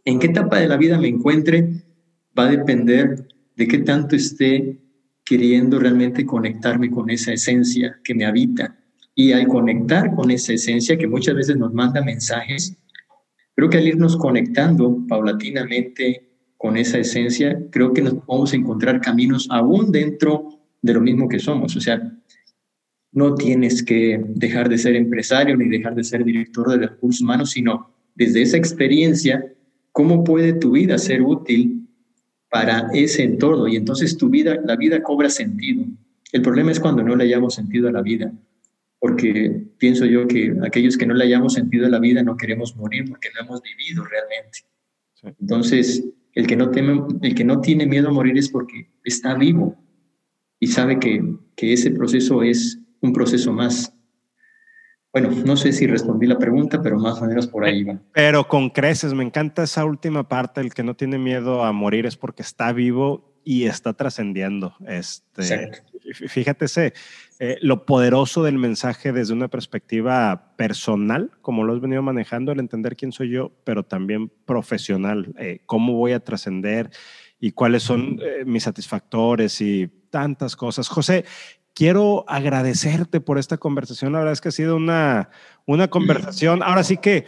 ¿En 0.06 0.18
qué 0.18 0.28
etapa 0.28 0.60
de 0.60 0.70
la 0.70 0.78
vida 0.78 0.98
me 0.98 1.10
encuentre? 1.10 1.84
Va 2.38 2.46
a 2.46 2.52
depender 2.52 3.28
de 3.58 3.68
qué 3.68 3.80
tanto 3.80 4.16
esté 4.16 4.78
queriendo 5.26 5.80
realmente 5.80 6.26
conectarme 6.26 6.90
con 6.90 7.10
esa 7.10 7.34
esencia 7.34 8.00
que 8.04 8.16
me 8.16 8.26
habita. 8.26 8.78
Y 9.16 9.32
al 9.32 9.48
conectar 9.48 10.14
con 10.14 10.30
esa 10.30 10.54
esencia 10.54 10.98
que 10.98 11.08
muchas 11.08 11.36
veces 11.36 11.58
nos 11.58 11.74
manda 11.74 12.04
mensajes, 12.04 12.78
creo 13.56 13.70
que 13.70 13.78
al 13.78 13.88
irnos 13.88 14.18
conectando 14.18 15.06
paulatinamente 15.08 16.30
con 16.58 16.78
esa 16.78 17.00
esencia, 17.00 17.58
creo 17.72 17.94
que 17.94 18.02
nos 18.02 18.26
vamos 18.26 18.52
a 18.52 18.58
encontrar 18.58 19.00
caminos 19.00 19.48
aún 19.50 19.92
dentro 19.92 20.50
de 20.82 20.94
lo 20.94 21.02
mismo 21.02 21.30
que 21.30 21.40
somos. 21.40 21.76
O 21.76 21.82
sea, 21.82 22.12
no 23.12 23.36
tienes 23.36 23.82
que 23.82 24.22
dejar 24.36 24.68
de 24.68 24.78
ser 24.78 24.96
empresario 24.96 25.56
ni 25.56 25.70
dejar 25.70 25.96
de 25.96 26.04
ser 26.04 26.26
director 26.26 26.70
de 26.70 26.88
recursos 26.88 27.22
humanos, 27.22 27.52
sino 27.52 27.90
desde 28.16 28.42
esa 28.42 28.58
experiencia, 28.58 29.54
cómo 29.94 30.26
puede 30.26 30.54
tu 30.54 30.72
vida 30.72 30.98
ser 30.98 31.22
útil 31.22 31.88
para 32.50 32.90
ese 32.94 33.24
entorno 33.24 33.68
y 33.68 33.78
entonces 33.78 34.18
tu 34.18 34.30
vida, 34.30 34.60
la 34.66 34.76
vida 34.76 35.02
cobra 35.02 35.30
sentido. 35.30 35.86
El 36.32 36.42
problema 36.42 36.72
es 36.72 36.80
cuando 36.80 37.04
no 37.04 37.16
le 37.16 37.24
hayamos 37.24 37.56
sentido 37.56 37.88
a 37.88 37.92
la 37.94 38.02
vida, 38.02 38.34
porque 39.06 39.68
pienso 39.78 40.04
yo 40.08 40.28
que 40.28 40.52
aquellos 40.66 40.98
que 40.98 41.06
no 41.06 41.14
le 41.14 41.26
hayamos 41.26 41.54
sentido 41.54 41.86
a 41.86 41.90
la 41.90 42.00
vida 42.00 42.24
no 42.24 42.36
queremos 42.36 42.76
morir 42.76 43.06
porque 43.08 43.30
no 43.36 43.46
hemos 43.46 43.62
vivido 43.62 44.04
realmente. 44.04 44.62
Entonces, 45.40 46.04
el 46.34 46.48
que 46.48 46.56
no, 46.56 46.72
teme, 46.72 47.04
el 47.22 47.36
que 47.36 47.44
no 47.44 47.62
tiene 47.62 47.86
miedo 47.86 48.08
a 48.08 48.12
morir 48.12 48.36
es 48.36 48.50
porque 48.50 48.90
está 49.04 49.36
vivo 49.36 49.78
y 50.60 50.66
sabe 50.66 50.98
que, 50.98 51.24
que 51.56 51.74
ese 51.74 51.92
proceso 51.92 52.42
es 52.42 52.80
un 53.00 53.14
proceso 53.14 53.54
más. 53.54 53.94
Bueno, 55.14 55.30
no 55.46 55.56
sé 55.56 55.72
si 55.72 55.86
respondí 55.86 56.26
la 56.26 56.40
pregunta, 56.40 56.82
pero 56.82 56.98
más 56.98 57.22
o 57.22 57.26
menos 57.26 57.46
por 57.46 57.64
ahí 57.64 57.84
va. 57.84 58.02
Pero 58.12 58.48
con 58.48 58.72
creces, 58.72 59.14
me 59.14 59.24
encanta 59.24 59.62
esa 59.62 59.86
última 59.86 60.28
parte, 60.28 60.62
el 60.62 60.74
que 60.74 60.82
no 60.82 60.96
tiene 60.96 61.20
miedo 61.20 61.64
a 61.64 61.72
morir 61.72 62.08
es 62.08 62.18
porque 62.18 62.42
está 62.42 62.74
vivo 62.74 63.35
y 63.46 63.66
está 63.66 63.94
trascendiendo. 63.94 64.76
Este, 64.86 65.72
fíjate 66.28 66.66
eh, 67.40 67.58
lo 67.62 67.86
poderoso 67.86 68.44
del 68.44 68.58
mensaje 68.58 69.14
desde 69.14 69.34
una 69.34 69.48
perspectiva 69.48 70.56
personal, 70.58 71.32
como 71.42 71.64
lo 71.64 71.74
has 71.74 71.80
venido 71.80 72.02
manejando, 72.02 72.52
el 72.52 72.60
entender 72.60 72.98
quién 72.98 73.12
soy 73.12 73.30
yo, 73.30 73.52
pero 73.64 73.84
también 73.84 74.30
profesional, 74.46 75.34
eh, 75.38 75.62
cómo 75.68 75.94
voy 75.94 76.14
a 76.14 76.20
trascender 76.20 76.90
y 77.40 77.52
cuáles 77.52 77.84
son 77.84 78.20
eh, 78.22 78.44
mis 78.46 78.64
satisfactores 78.64 79.62
y 79.62 79.88
tantas 80.10 80.56
cosas. 80.56 80.88
José, 80.88 81.24
quiero 81.76 82.26
agradecerte 82.28 83.22
por 83.22 83.38
esta 83.38 83.58
conversación. 83.58 84.14
La 84.14 84.20
verdad 84.20 84.34
es 84.34 84.42
que 84.42 84.50
ha 84.50 84.54
sido 84.54 84.76
una, 84.76 85.30
una 85.66 85.88
conversación, 85.88 86.64
ahora 86.64 86.84
sí 86.84 86.98
que 86.98 87.26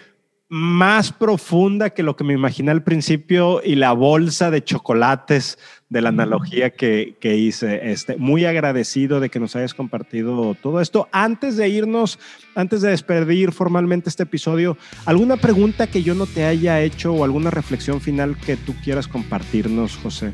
más 0.50 1.12
profunda 1.12 1.90
que 1.90 2.04
lo 2.04 2.16
que 2.16 2.24
me 2.24 2.34
imaginé 2.34 2.72
al 2.72 2.84
principio 2.84 3.62
y 3.64 3.76
la 3.76 3.92
bolsa 3.92 4.50
de 4.50 4.64
chocolates 4.64 5.58
de 5.90 6.02
la 6.02 6.10
analogía 6.10 6.70
que, 6.70 7.18
que, 7.20 7.36
hice. 7.36 7.92
Este, 7.92 8.16
muy 8.16 8.46
agradecido 8.46 9.20
de 9.20 9.30
que 9.30 9.40
nos 9.40 9.56
hayas 9.58 9.74
compartido 9.74 10.56
todo 10.56 10.80
esto. 10.80 11.10
Antes 11.12 11.58
de 11.58 11.68
irnos, 11.68 12.18
antes 12.56 12.82
de 12.82 12.91
despedir 12.91 13.52
formalmente 13.52 14.10
este 14.10 14.24
episodio, 14.24 14.78
¿alguna 15.06 15.36
pregunta 15.36 15.88
que 15.88 16.04
yo 16.04 16.16
no 16.16 16.26
te 16.26 16.45
haya 16.45 16.82
hecho 16.82 17.14
o 17.14 17.26
alguna 17.26 17.52
reflexión 17.52 18.00
final 18.00 18.38
que 18.38 18.56
tú 18.56 18.74
quieras 18.84 19.08
compartirnos, 19.08 19.98
José? 19.98 20.32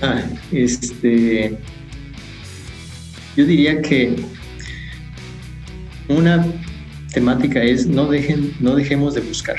Ah, 0.00 0.20
este, 0.50 1.56
yo 3.36 3.46
diría 3.46 3.80
que 3.80 4.16
una 6.08 6.44
temática 7.12 7.62
es 7.62 7.86
no, 7.86 8.10
dejen, 8.10 8.54
no 8.60 8.74
dejemos 8.74 9.14
de 9.14 9.20
buscar. 9.20 9.56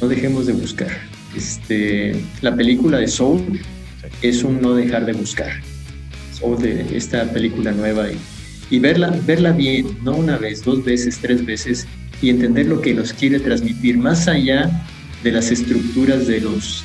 No 0.00 0.08
dejemos 0.08 0.46
de 0.46 0.52
buscar. 0.52 0.90
Este, 1.36 2.14
la 2.40 2.54
película 2.56 2.98
de 2.98 3.08
Soul 3.08 3.60
es 4.22 4.42
un 4.42 4.60
no 4.60 4.74
dejar 4.74 5.06
de 5.06 5.12
buscar. 5.12 5.50
Soul 6.32 6.58
de 6.60 6.96
esta 6.96 7.24
película 7.32 7.72
nueva 7.72 8.10
y, 8.10 8.18
y 8.70 8.78
verla, 8.78 9.18
verla 9.26 9.52
bien, 9.52 9.86
no 10.02 10.16
una 10.16 10.38
vez, 10.38 10.64
dos 10.64 10.84
veces, 10.84 11.18
tres 11.20 11.44
veces 11.44 11.86
y 12.22 12.30
entender 12.30 12.66
lo 12.66 12.80
que 12.80 12.94
nos 12.94 13.12
quiere 13.12 13.38
transmitir 13.38 13.98
más 13.98 14.28
allá 14.28 14.70
de 15.22 15.32
las 15.32 15.50
estructuras 15.50 16.26
de 16.26 16.40
los 16.40 16.84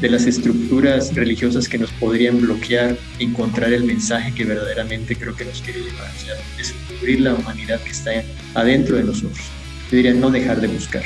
de 0.00 0.10
las 0.10 0.26
estructuras 0.26 1.14
religiosas 1.14 1.68
que 1.68 1.78
nos 1.78 1.90
podrían 1.92 2.40
bloquear 2.40 2.96
encontrar 3.18 3.72
el 3.72 3.84
mensaje 3.84 4.34
que 4.34 4.44
verdaderamente 4.44 5.16
creo 5.16 5.34
que 5.34 5.44
nos 5.44 5.60
quiere 5.60 5.80
llevar, 5.80 6.10
o 6.10 6.56
descubrir 6.58 7.20
la 7.20 7.34
humanidad 7.34 7.80
que 7.80 7.90
está 7.90 8.10
adentro 8.54 8.96
de 8.96 9.04
nosotros. 9.04 9.44
Yo 9.90 9.96
diría 9.96 10.14
no 10.14 10.30
dejar 10.30 10.60
de 10.60 10.68
buscar. 10.68 11.02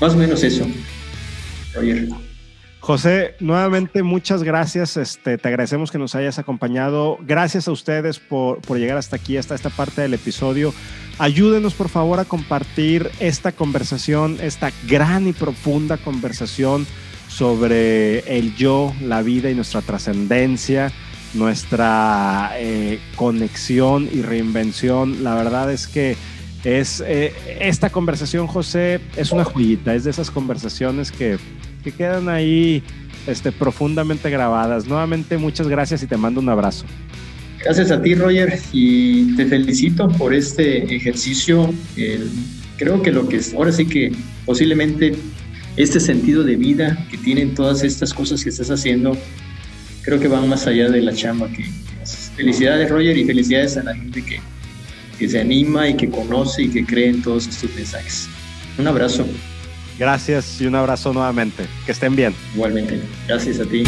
más 0.00 0.14
o 0.14 0.16
menos 0.16 0.42
eso, 0.42 0.66
Roger. 1.74 2.08
José, 2.80 3.34
nuevamente 3.40 4.02
muchas 4.02 4.42
gracias. 4.42 4.96
Este, 4.96 5.36
te 5.36 5.48
agradecemos 5.48 5.90
que 5.90 5.98
nos 5.98 6.14
hayas 6.14 6.38
acompañado. 6.38 7.18
Gracias 7.20 7.68
a 7.68 7.72
ustedes 7.72 8.18
por, 8.18 8.60
por, 8.60 8.78
llegar 8.78 8.96
hasta 8.96 9.16
aquí, 9.16 9.36
hasta 9.36 9.54
esta 9.54 9.68
parte 9.68 10.00
del 10.00 10.14
episodio. 10.14 10.72
Ayúdenos 11.18 11.74
por 11.74 11.88
favor 11.88 12.20
a 12.20 12.24
compartir 12.24 13.10
esta 13.18 13.52
conversación, 13.52 14.38
esta 14.40 14.70
gran 14.86 15.26
y 15.26 15.32
profunda 15.32 15.98
conversación 15.98 16.86
sobre 17.38 18.18
el 18.36 18.56
yo, 18.56 18.92
la 19.00 19.22
vida 19.22 19.48
y 19.48 19.54
nuestra 19.54 19.80
trascendencia, 19.80 20.90
nuestra 21.34 22.50
eh, 22.56 22.98
conexión 23.14 24.08
y 24.12 24.22
reinvención. 24.22 25.22
La 25.22 25.36
verdad 25.36 25.72
es 25.72 25.86
que 25.86 26.16
es 26.64 27.00
eh, 27.06 27.32
esta 27.60 27.90
conversación, 27.90 28.48
José, 28.48 29.00
es 29.16 29.30
una 29.30 29.44
joyita, 29.44 29.94
es 29.94 30.02
de 30.02 30.10
esas 30.10 30.32
conversaciones 30.32 31.12
que, 31.12 31.38
que 31.84 31.92
quedan 31.92 32.28
ahí 32.28 32.82
este, 33.28 33.52
profundamente 33.52 34.30
grabadas. 34.30 34.88
Nuevamente, 34.88 35.38
muchas 35.38 35.68
gracias 35.68 36.02
y 36.02 36.08
te 36.08 36.16
mando 36.16 36.40
un 36.40 36.48
abrazo. 36.48 36.86
Gracias 37.62 37.92
a 37.92 38.02
ti, 38.02 38.16
Roger, 38.16 38.58
y 38.72 39.36
te 39.36 39.46
felicito 39.46 40.08
por 40.08 40.34
este 40.34 40.92
ejercicio. 40.92 41.72
creo 42.78 43.00
que 43.00 43.12
lo 43.12 43.28
que 43.28 43.36
es, 43.36 43.54
ahora 43.54 43.70
sí 43.70 43.86
que 43.86 44.10
posiblemente 44.44 45.14
este 45.78 46.00
sentido 46.00 46.44
de 46.44 46.56
vida 46.56 47.06
que 47.10 47.16
tienen 47.16 47.54
todas 47.54 47.82
estas 47.82 48.12
cosas 48.12 48.42
que 48.42 48.50
estás 48.50 48.70
haciendo, 48.70 49.16
creo 50.02 50.18
que 50.18 50.28
van 50.28 50.48
más 50.48 50.66
allá 50.66 50.90
de 50.90 51.00
la 51.00 51.14
chamba 51.14 51.48
que, 51.48 51.64
Felicidades, 52.36 52.88
Roger, 52.88 53.16
y 53.18 53.24
felicidades 53.24 53.76
a 53.76 53.82
la 53.82 53.94
gente 53.94 54.24
que, 54.24 54.40
que 55.18 55.28
se 55.28 55.40
anima 55.40 55.88
y 55.88 55.96
que 55.96 56.08
conoce 56.08 56.62
y 56.62 56.68
que 56.68 56.86
cree 56.86 57.08
en 57.08 57.20
todos 57.20 57.48
estos 57.48 57.74
mensajes. 57.74 58.28
Un 58.78 58.86
abrazo. 58.86 59.26
Gracias 59.98 60.60
y 60.60 60.66
un 60.66 60.76
abrazo 60.76 61.12
nuevamente. 61.12 61.64
Que 61.84 61.92
estén 61.92 62.14
bien. 62.14 62.32
Igualmente. 62.54 63.00
Gracias 63.26 63.58
a 63.58 63.64
ti. 63.64 63.82